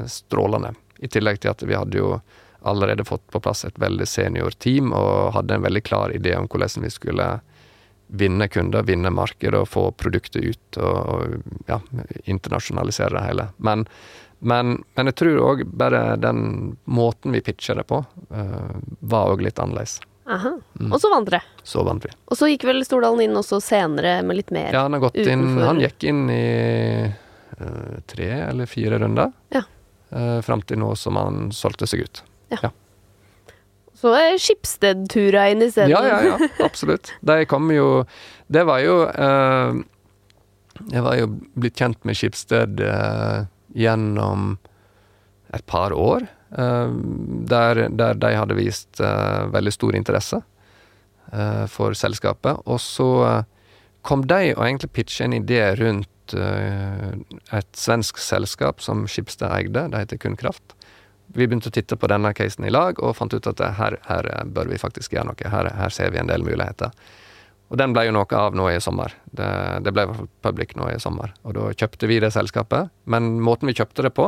[0.09, 0.73] strålende.
[1.01, 2.15] I tillegg til at vi hadde jo
[2.61, 6.49] allerede fått på plass et veldig senior team og hadde en veldig klar idé om
[6.51, 7.29] hvordan vi skulle
[8.11, 11.79] vinne kunder, vinne markedet og få produktet ut og, og ja,
[12.25, 13.47] internasjonalisere det hele.
[13.57, 13.85] Men,
[14.39, 16.41] men, men jeg tror òg bare den
[16.83, 18.01] måten vi pitcha det på,
[18.35, 20.01] uh, var òg litt annerledes.
[20.31, 20.51] Aha.
[20.79, 20.91] Mm.
[20.91, 21.41] Og så vant dere.
[21.63, 22.11] Så vant vi.
[22.27, 24.69] Og så gikk vel Stordalen inn også senere med litt mer?
[24.75, 26.43] Ja, han har gått inn Han gikk inn i
[27.07, 29.31] uh, tre eller fire runder.
[29.55, 29.63] Ja.
[30.11, 32.23] Uh, Fram til nå som han solgte seg ut.
[32.51, 32.57] Ja.
[32.61, 32.71] ja.
[34.01, 35.93] Så er Skipsted-tura inn isteden.
[35.93, 36.49] Ja, ja, ja.
[36.65, 37.13] Absolutt.
[37.21, 38.03] De kom jo
[38.51, 39.81] Det var jo eh,
[40.89, 43.43] Jeg var jo blitt kjent med Skipsted eh,
[43.77, 44.55] gjennom
[45.53, 46.25] et par år.
[46.57, 46.95] Eh,
[47.51, 50.41] der, der, de hadde vist veldig stor interesse
[51.71, 52.57] for selskapet.
[52.67, 53.07] Og så
[54.03, 59.85] kom de og egentlig pitche en idé rundt et svensk selskap som Skipsted eide.
[59.93, 60.75] Det heter Kunnkraft
[61.33, 64.29] vi begynte å titte på denne casen i lag og fant ut at her, her
[64.51, 65.51] bør vi faktisk gjøre noe.
[65.53, 66.91] Her, her, ser vi en del muligheter.
[67.71, 69.13] Og den ble jo noe av nå i sommer.
[69.31, 69.47] Det,
[69.85, 71.31] det ble i hvert fall public nå i sommer.
[71.47, 72.91] Og da kjøpte vi det selskapet.
[73.07, 74.27] Men måten vi kjøpte det på,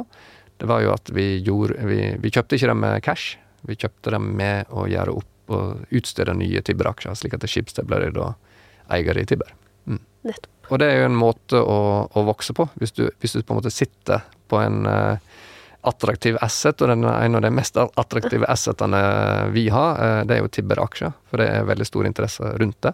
[0.61, 3.35] det var jo at vi gjorde Vi, vi kjøpte ikke det med cash.
[3.67, 8.07] Vi kjøpte det med å gjøre opp og utstede nye Tibber-aksjer, slik at Schibsted ble
[8.15, 8.31] da
[8.95, 9.51] eier i Tibber.
[9.85, 9.99] Mm.
[10.71, 13.51] Og det er jo en måte å, å vokse på, hvis du, hvis du, på
[13.51, 15.32] en måte sitter på en uh,
[15.83, 19.01] attraktiv asset, og den er en av de mest attraktive assetene
[19.51, 21.13] vi har, eh, det er jo Tibber-aksjer.
[21.29, 22.93] For det er veldig stor interesse rundt det.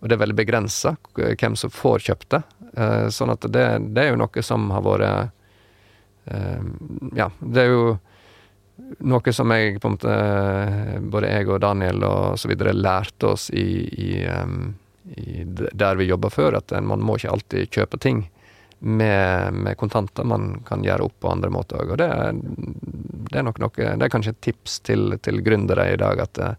[0.00, 2.42] Og det er veldig begrensa hvem som får kjøpt det.
[2.76, 5.32] Eh, sånn at det, det er jo noe som har vært
[6.34, 6.66] eh,
[7.16, 7.84] Ja, det er jo
[9.06, 10.16] noe som jeg på en måte
[11.08, 14.10] Både jeg og Daniel og så videre lærte oss i, i,
[15.16, 18.26] i der vi jobba før, at man må ikke alltid kjøpe ting
[18.78, 21.94] med, med, kontanter man kan gjøre opp på andre måter òg.
[21.94, 22.08] Og det,
[23.30, 26.34] det, er nok noe Det er kanskje et tips til, til gründere i dag, at
[26.36, 26.50] det,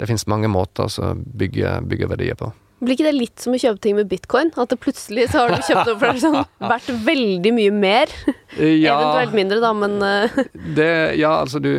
[0.00, 2.50] det finnes mange måter å bygge, bygge, verdier på.
[2.84, 4.50] Blir ikke det litt som å kjøpe ting med bitcoin?
[4.60, 6.40] At det plutselig så har du kjøpt opp for det sånn,
[6.72, 8.16] verdt veldig mye mer?
[8.58, 10.42] Ja, Eventuelt mindre, da, men uh.
[10.76, 10.90] det,
[11.20, 11.78] Ja, altså du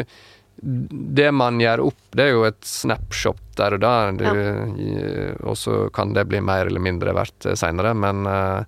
[0.66, 3.92] det man gjør opp, det er jo et snapshot der og da.
[4.24, 5.34] Ja.
[5.46, 8.64] Og så kan det bli mer eller mindre verdt seinere, men uh,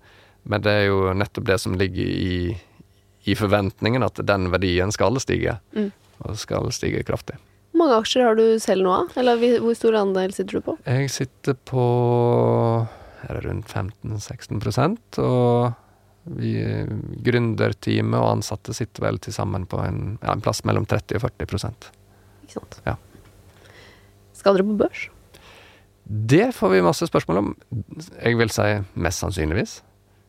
[0.48, 2.56] men det er jo nettopp det som ligger i,
[3.28, 5.58] i forventningen, at den verdien skal stige.
[5.76, 5.92] Mm.
[6.26, 7.38] Og skal stige kraftig.
[7.72, 10.78] Hvor mange aksjer har du selv nå, eller hvor stor andel sitter du på?
[10.88, 11.84] Jeg sitter på
[13.28, 15.76] er det rundt 15-16% og
[16.38, 16.54] vi
[17.24, 21.24] gründerteamet og ansatte sitter vel til sammen på en, ja, en, plass mellom 30 og
[21.30, 22.80] 40 Ikke sant.
[22.86, 22.98] Ja.
[24.36, 25.08] Skal dere på børs?
[26.04, 27.54] Det får vi masse spørsmål om.
[28.22, 29.82] Jeg vil si mest sannsynligvis.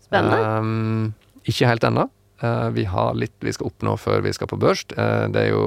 [0.09, 0.59] Spennende.
[0.59, 1.12] Um,
[1.48, 2.09] ikke helt ennå.
[2.42, 4.84] Uh, vi har litt vi skal oppnå før vi skal på børs.
[4.94, 5.64] Uh, det er jo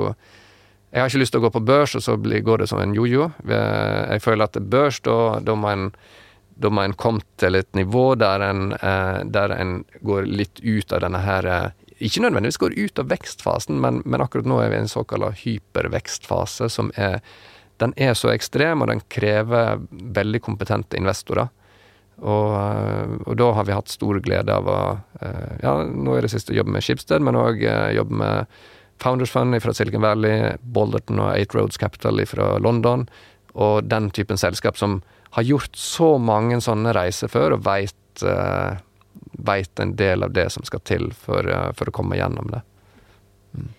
[0.92, 2.82] Jeg har ikke lyst til å gå på børs, og så blir, går det som
[2.84, 3.30] en jojo.
[3.48, 5.94] Jeg føler at børs, da, må en
[6.60, 10.92] da må en komme til et nivå der en, uh, der en går litt ut
[10.92, 14.82] av denne her Ikke nødvendigvis går ut av vekstfasen, men, men akkurat nå er vi
[14.82, 17.22] i en såkalt hypervekstfase som er
[17.80, 21.48] Den er så ekstrem, og den krever veldig kompetente investorer.
[22.22, 24.80] Og, eh, og, da har vi hatt stor glede av å
[25.22, 28.60] eh, Ja, nå er det siste jobbe med Schibsted, men òg eh, jobbe med
[29.02, 33.08] Founders Fund fra Silicon Valley, Bolderton og Eight Roads Capital fra London,
[33.58, 35.00] og den typen selskap som
[35.34, 37.98] har gjort så mange sånne reiser før, og veit
[39.42, 41.48] veit en del av det som skal til for,
[41.78, 42.60] for å komme gjennom det.
[43.56, 43.70] Mm.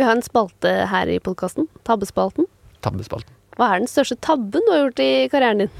[0.00, 1.68] Vi har en spalte her i podkasten.
[1.86, 2.48] Tabbespalten.
[2.82, 3.36] Tabbespalten.
[3.54, 5.76] Hva er den største tabben du har gjort i karrieren din?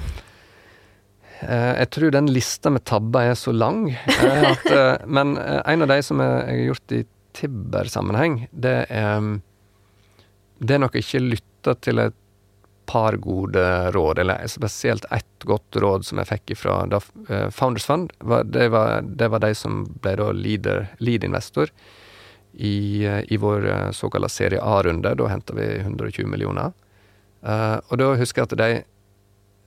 [1.48, 3.90] Eh, jeg tror den lista med tabber er så lang.
[3.90, 9.18] eh, At, eh, men en av de som jeg har gjort i Tibber-sammenheng, det er
[9.20, 9.40] mm,
[10.64, 12.14] Det er nok ikke lytta til et
[12.86, 13.60] par gode
[13.92, 16.76] råd, eller spesielt ett godt råd som jeg fikk fra
[17.50, 18.12] Founders Fund.
[18.52, 21.72] Det, var, det var de som ble da lead-investor
[22.54, 23.66] i, i vår
[23.96, 25.14] såkalte serie A-runde.
[25.16, 26.72] Da henta vi 120 millioner.
[27.42, 28.70] Og da husker jeg at de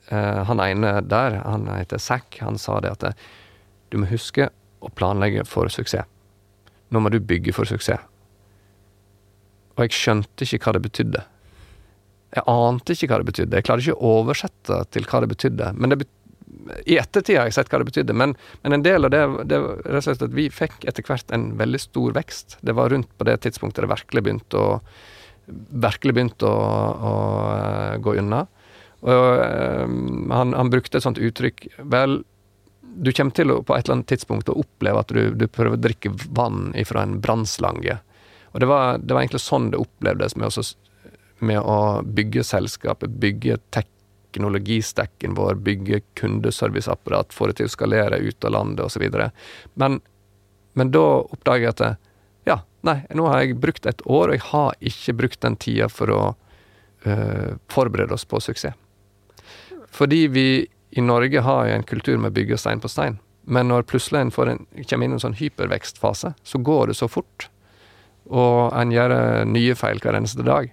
[0.10, 3.26] Han ene der, han heter Zack, han sa det at eh,
[3.92, 4.50] du må huske
[4.80, 6.08] å planlegge for suksess.
[6.94, 8.04] Nå må du bygge for suksess.
[9.76, 11.24] Og jeg skjønte ikke hva det betydde.
[12.38, 13.60] Jeg ante ikke hva det betydde.
[13.60, 15.74] Jeg klarte ikke å oversette til hva det betydde.
[15.76, 16.14] Men det bet
[16.88, 18.34] I ettertid har jeg sett hva det betydde, men,
[18.64, 21.50] men en del av det, det rett og slett at vi fikk etter hvert en
[21.60, 22.58] veldig stor vekst.
[22.64, 24.68] Det var rundt på det tidspunktet det virkelig begynte å
[25.48, 26.56] virkelig begynte å,
[27.10, 27.14] å
[27.54, 28.42] eh, gå unna.
[29.06, 29.86] Og eh,
[30.34, 32.22] han, han brukte et sånt uttrykk Vel,
[32.82, 35.78] du kommer til å på et eller annet tidspunkt å oppleve at du, du prøver
[35.78, 38.00] å drikke vann ifra en brannslange.
[38.56, 40.64] Og det var, det var egentlig sånn det opplevdes med, også,
[41.46, 48.50] med å bygge selskapet, bygge teknologistekken vår, bygge kundeserviceapparat, få det til å skalere ut
[48.50, 49.06] av landet osv.
[49.78, 50.00] Men,
[50.74, 51.86] men da oppdager jeg at
[52.50, 55.92] ja, nei, nå har jeg brukt et år, og jeg har ikke brukt den tida
[55.92, 56.22] for å
[57.06, 58.87] øh, forberede oss på suksess.
[59.94, 60.48] Fordi vi
[60.98, 63.20] i Norge har jo en kultur med å bygge stein på stein.
[63.48, 66.98] Men når plutselig en, får en kommer inn i en sånn hypervekstfase, så går det
[67.00, 67.48] så fort.
[68.28, 69.14] Og en gjør
[69.48, 70.68] nye feil hver eneste dag.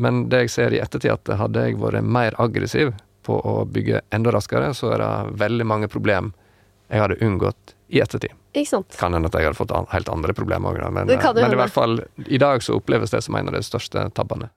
[0.00, 2.94] Men det jeg ser i ettertid, at hadde jeg vært mer aggressiv
[3.26, 6.32] på å bygge enda raskere, så er det veldig mange problem
[6.88, 8.34] jeg hadde unngått i ettertid.
[8.56, 8.96] Ikke sant?
[9.00, 11.74] Kan hende at jeg hadde fått helt andre problemer òg, men, jo men i hvert
[11.74, 14.48] fall i dag så oppleves det som en av de største tabbene.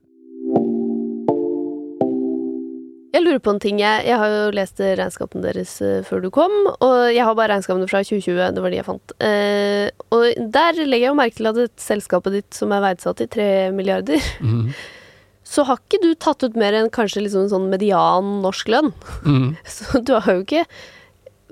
[3.09, 3.79] Jeg lurer på en ting.
[3.81, 7.55] Jeg, jeg har jo lest regnskapene deres eh, før du kom, og jeg har bare
[7.55, 8.37] regnskapene fra 2020.
[8.53, 9.15] Det var de jeg fant.
[9.25, 13.25] Eh, og der legger jeg jo merke til at et selskapet ditt som er verdsatt
[13.25, 14.69] i 3 milliarder, mm.
[15.53, 18.93] så har ikke du tatt ut mer enn kanskje liksom en sånn median norsk lønn.
[19.25, 19.51] Mm.
[19.79, 20.65] Så du har jo ikke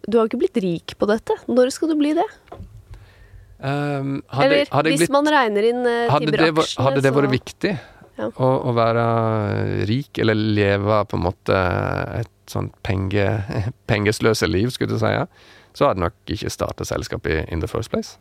[0.05, 1.33] Du har jo ikke blitt rik på dette.
[1.49, 2.27] Når skal du bli det?
[3.57, 5.89] Um, hadde, Eller hadde, hvis blitt, man regner inn uh,
[6.21, 7.71] det, vært- Tibber-aksjene, hadde det vært viktig
[8.17, 8.31] Ja.
[8.33, 9.03] å, å være
[9.85, 11.57] rik, eller leve på en måte
[12.17, 13.27] et sånt penge,
[13.91, 15.13] pengesløse liv, skulle du si,
[15.77, 18.17] så hadde nok ikke starta selskap i in the first place.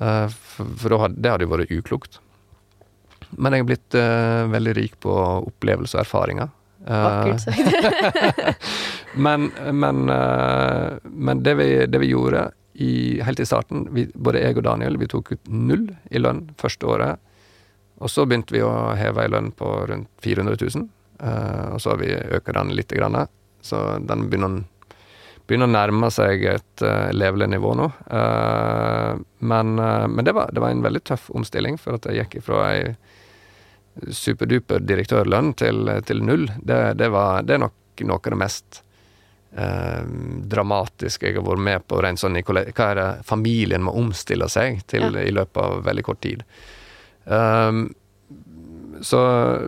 [0.00, 2.18] Uh, for for hadde, det hadde jo vært uklokt.
[3.36, 6.50] Men jeg er blitt uh, veldig rik på opplevelser og erfaringer.
[6.82, 8.56] Uh, Vakkert sagt.
[9.26, 14.42] men, men, eh, men det, vi, det vi gjorde i, helt i starten, vi, både
[14.42, 17.20] jeg og Daniel, vi tok ut null i lønn første året.
[18.02, 20.88] Og så begynte vi å heve ei lønn på rundt 400 000.
[21.22, 22.90] eh, og så har vi økt den litt.
[22.98, 23.20] Grann,
[23.62, 24.64] så den begynner,
[25.46, 27.88] begynner å nærme seg et uh, levelig nivå nå.
[28.10, 32.24] Eh, men eh, men det, var, det var en veldig tøff omstilling, for at jeg
[32.24, 32.94] gikk ifra ei
[34.10, 36.46] superduper direktørlønn til, til null.
[36.62, 38.78] Det, det, var, det er nok noe av det mest
[39.52, 40.02] eh,
[40.48, 42.00] dramatiske jeg har vært med på.
[42.02, 45.26] Rent sånn hva er det familien må omstille seg til Ja.
[45.26, 46.46] i løpet av veldig kort tid.
[47.24, 47.90] Um,
[49.02, 49.18] så,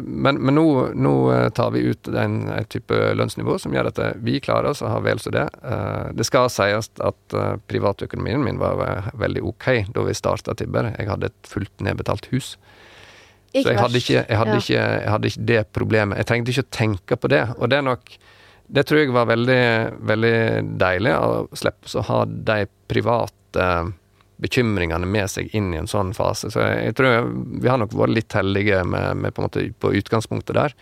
[0.03, 3.99] men men nå, nå eh, tar vi ut en, en type lønnsnivå som gjør at
[3.99, 5.47] eh, vi klarer oss å ha vel så det.
[5.65, 10.93] Uh, det skal sies at uh, privatøkonomien min var veldig ok da vi starta Tibber.
[10.95, 12.55] Jeg hadde et fullt nedbetalt hus.
[13.55, 14.63] Så jeg hadde, ikke, jeg, hadde Ja.
[14.63, 16.19] ikke, jeg hadde ikke det problemet.
[16.19, 17.45] Jeg trengte ikke å tenke på det.
[17.59, 18.17] Og det er nok
[18.75, 19.65] Det tror jeg var veldig,
[20.09, 20.37] veldig
[20.81, 23.67] deilig å slippe å ha de private
[24.43, 26.51] bekymringene med seg inn i en sånn fase.
[26.51, 27.29] Så jeg, tror
[27.63, 30.75] vi har nok vært litt heldige med, med på, på utgangspunktet der.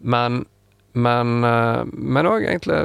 [0.00, 0.44] Men
[0.92, 2.80] men eh, òg egentlig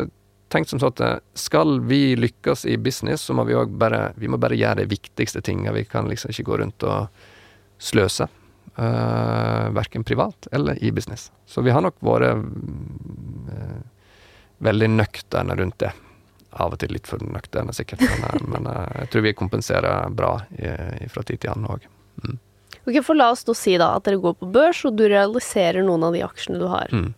[0.53, 4.13] tenkt som sånn at eh, skal vi lykkes i business, så må vi òg bare
[4.19, 5.73] Vi må bare gjøre de viktigste tinga.
[5.73, 7.07] Vi kan liksom ikke gå rundt og
[7.81, 8.29] sløse.
[8.75, 11.29] Uh, verken privat eller i business.
[11.47, 12.41] Så vi har nok vært
[13.53, 13.77] eh,
[14.67, 15.93] veldig nøkterne rundt det.
[16.55, 20.09] Av og til litt for nøkterne, sikkert, men, eh, men eh, jeg tror vi kompenserer
[20.15, 21.89] bra i- fra tid til annen òg.
[22.85, 25.81] Ok, for La oss nå si da at dere går på børs, og du realiserer
[25.83, 26.91] noen av de aksjene du har.
[26.93, 27.13] Mm.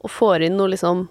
[0.00, 1.04] Og får inn noe liksom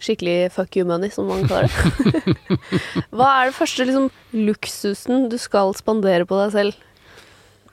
[0.00, 2.36] skikkelig fuck you money, som man kaller det.
[3.12, 6.78] Hva er det første liksom luksusen du skal spandere på deg selv?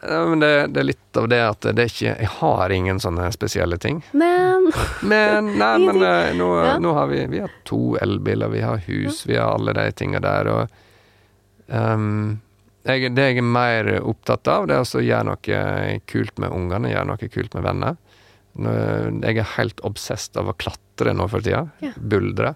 [0.02, 3.00] Ja, men det, det er litt av det at det er ikke Jeg har ingen
[3.02, 4.04] sånne spesielle ting.
[4.14, 4.68] Men
[5.02, 6.76] Men nei, men eh, nå, Ja.
[6.82, 10.22] nå har vi Vi har to elbiler, vi har hus, vi har alle de tinga
[10.22, 10.68] der, og
[11.74, 12.38] um,
[12.88, 16.94] jeg, Det jeg er mer opptatt av, det er å gjøre noe kult med ungene,
[16.94, 17.98] gjøre noe kult med venner.
[18.58, 21.66] Jeg er helt obsesst av å klatre nå for tida.
[21.84, 21.92] Ja.
[22.00, 22.54] Buldre.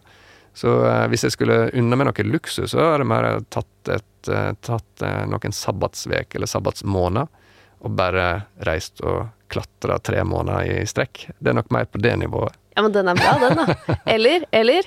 [0.54, 4.32] Så eh, hvis jeg skulle unne meg noe luksus, så hadde jeg mer tatt, et,
[4.32, 7.30] eh, tatt eh, noen sabbatsvek eller sabbatsmåneder
[7.82, 8.26] og bare
[8.68, 11.26] reist og klatra tre måneder i strekk.
[11.40, 12.58] Det er nok mer på det nivået.
[12.76, 13.96] Ja, men den er bra, den, da.
[14.14, 14.86] Eller, eller,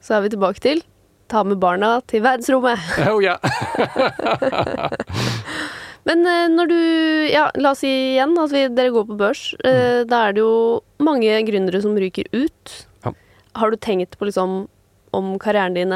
[0.00, 0.80] så er vi tilbake til
[1.28, 2.78] ta med barna til verdensrommet.
[3.10, 3.34] Oh, ja.
[6.06, 6.22] Men
[6.54, 6.76] når du
[7.32, 9.40] Ja, la oss si igjen at vi, dere går på børs.
[9.58, 10.06] Mm.
[10.06, 12.74] Da er det jo mange gründere som ryker ut.
[13.02, 13.10] Ja.
[13.58, 14.68] Har du tenkt på liksom
[15.16, 15.94] om karrieren din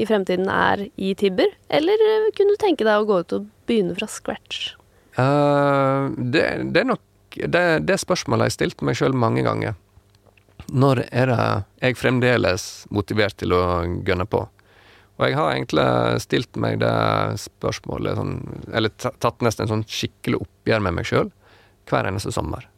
[0.00, 3.48] i fremtiden er i Tibber, eller eh, kunne du tenke deg å gå ut og
[3.68, 4.72] begynne fra scratch?
[5.18, 9.76] Uh, det, det er nok det, det spørsmålet jeg har stilt meg sjøl mange ganger.
[10.70, 11.44] Når er det
[11.82, 13.62] jeg fremdeles motivert til å
[14.06, 14.44] gønne på?
[15.20, 15.86] Og jeg har egentlig
[16.24, 16.94] stilt meg det
[17.42, 18.38] spørsmålet sånn
[18.72, 21.28] Eller tatt nesten en sånn skikkelig oppgjør med meg sjøl
[21.90, 22.69] hver eneste sommer.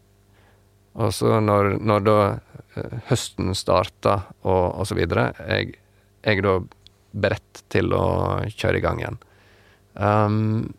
[1.00, 2.18] Og så når, når da
[2.76, 5.76] eh, høsten starta og, og så videre, jeg,
[6.26, 6.58] jeg da
[7.12, 8.04] beredt til å
[8.48, 9.18] kjøre i gang igjen.
[9.92, 10.72] Um,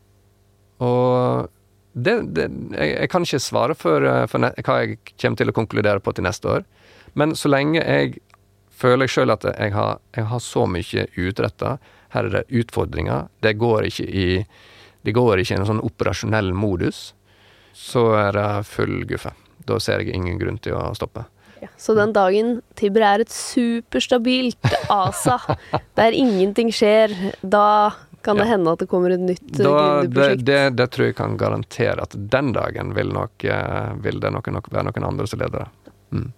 [0.82, 1.50] og
[1.94, 5.54] det, det, jeg, jeg kan ikke svare for, eh, for ne, hva jeg kommer til
[5.54, 6.68] å konkludere på til neste år.
[7.20, 8.18] Men så lenge jeg
[8.74, 11.78] føler jeg sjøl at jeg har, jeg har så mye utretta,
[12.14, 14.28] her er det utfordringer, det går ikke i
[15.04, 17.10] det går ikke i en sånn operasjonell modus,
[17.76, 19.34] så er det full guffe.
[19.70, 21.26] Da ser jeg ingen grunn til å stoppe.
[21.80, 24.58] Så den dagen Tibber er et superstabilt
[24.92, 25.38] ASA,
[26.00, 27.94] der ingenting skjer, da
[28.24, 28.52] kan det Ja.
[28.56, 30.46] hende at det kommer et nytt eh, det, gründerprosjekt.
[30.48, 34.48] det, det tror jeg kan garantere at den dagen vil, nok, eh, vil det nok,
[34.58, 35.94] nok være noen andre som leder det.
[36.16, 36.30] Mm.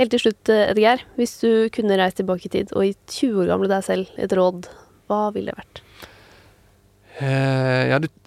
[0.00, 1.02] Helt til slutt, eh, Edgeir.
[1.18, 4.34] Hvis du kunne reist tilbake i tid og gitt 20 år gamle deg selv et
[4.38, 4.70] råd,
[5.10, 5.82] hva ville det vært?
[7.20, 7.51] Eh, ja,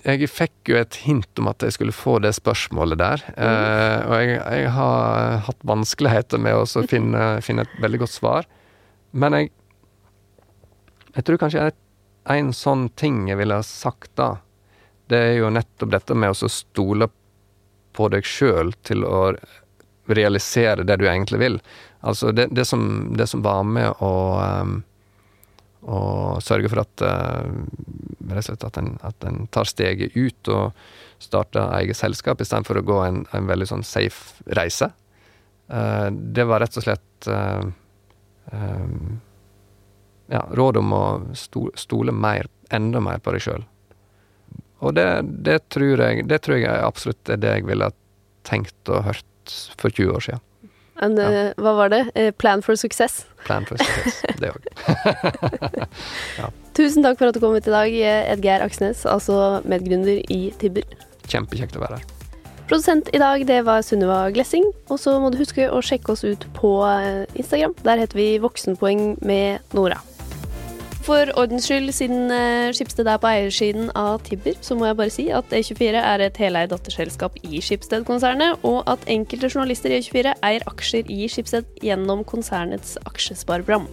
[0.05, 3.23] jeg fikk jo et hint om at jeg skulle få det spørsmålet der.
[3.33, 8.49] Eh, og jeg, jeg har hatt vanskeligheter med å finne, finne et veldig godt svar.
[9.11, 9.53] Men jeg
[11.15, 11.75] Jeg tror kanskje et,
[12.27, 14.41] en sånn ting jeg ville ha sagt da,
[15.07, 17.07] det er jo nettopp dette med å stole
[17.95, 19.29] på deg sjøl til å
[20.11, 21.55] realisere det du egentlig vil.
[22.03, 24.81] Altså det, det, som, det som var med å ehm,
[25.85, 27.49] og sørge for at eh,
[28.31, 30.73] rett og slett at en, at en tar steget ut og
[31.21, 34.89] starter eget selskap, istedenfor å gå en, en veldig sånn safe reise.
[35.69, 37.63] Eh, det var rett og slett eh,
[40.33, 41.05] ja, råd om å
[41.37, 43.65] stole mer, enda mer på deg sjøl.
[44.85, 45.07] Og det,
[45.45, 47.89] det, tror jeg, det tror jeg absolutt er det jeg ville
[48.45, 50.43] tenkt og hørt for 20 år siden.
[51.03, 52.03] En, eh, Hva var det?
[52.15, 53.25] Eh, Plan for success.
[53.45, 54.63] Plan for success, det òg.
[56.77, 60.39] Tusen takk for at du kom hit i dag, eh, Edgeir Aksnes, altså medgründer i
[60.59, 60.87] Tibber.
[61.27, 62.11] Kjempekjekt å være her.
[62.65, 64.65] Produsent i dag, det var Sunniva Glessing.
[64.89, 66.71] Og så må du huske å sjekke oss ut på
[67.37, 67.75] Instagram.
[67.85, 69.99] Der heter vi Voksenpoeng med Nora.
[71.05, 75.13] For ordens skyld, siden eh, Skipsted er på eiersiden av Tibber, så må jeg bare
[75.13, 80.33] si at E24 er et heleid datterselskap i Skipsted-konsernet, og at enkelte journalister i E24
[80.49, 83.85] eier aksjer i Skipsted gjennom konsernets aksjespareprogram.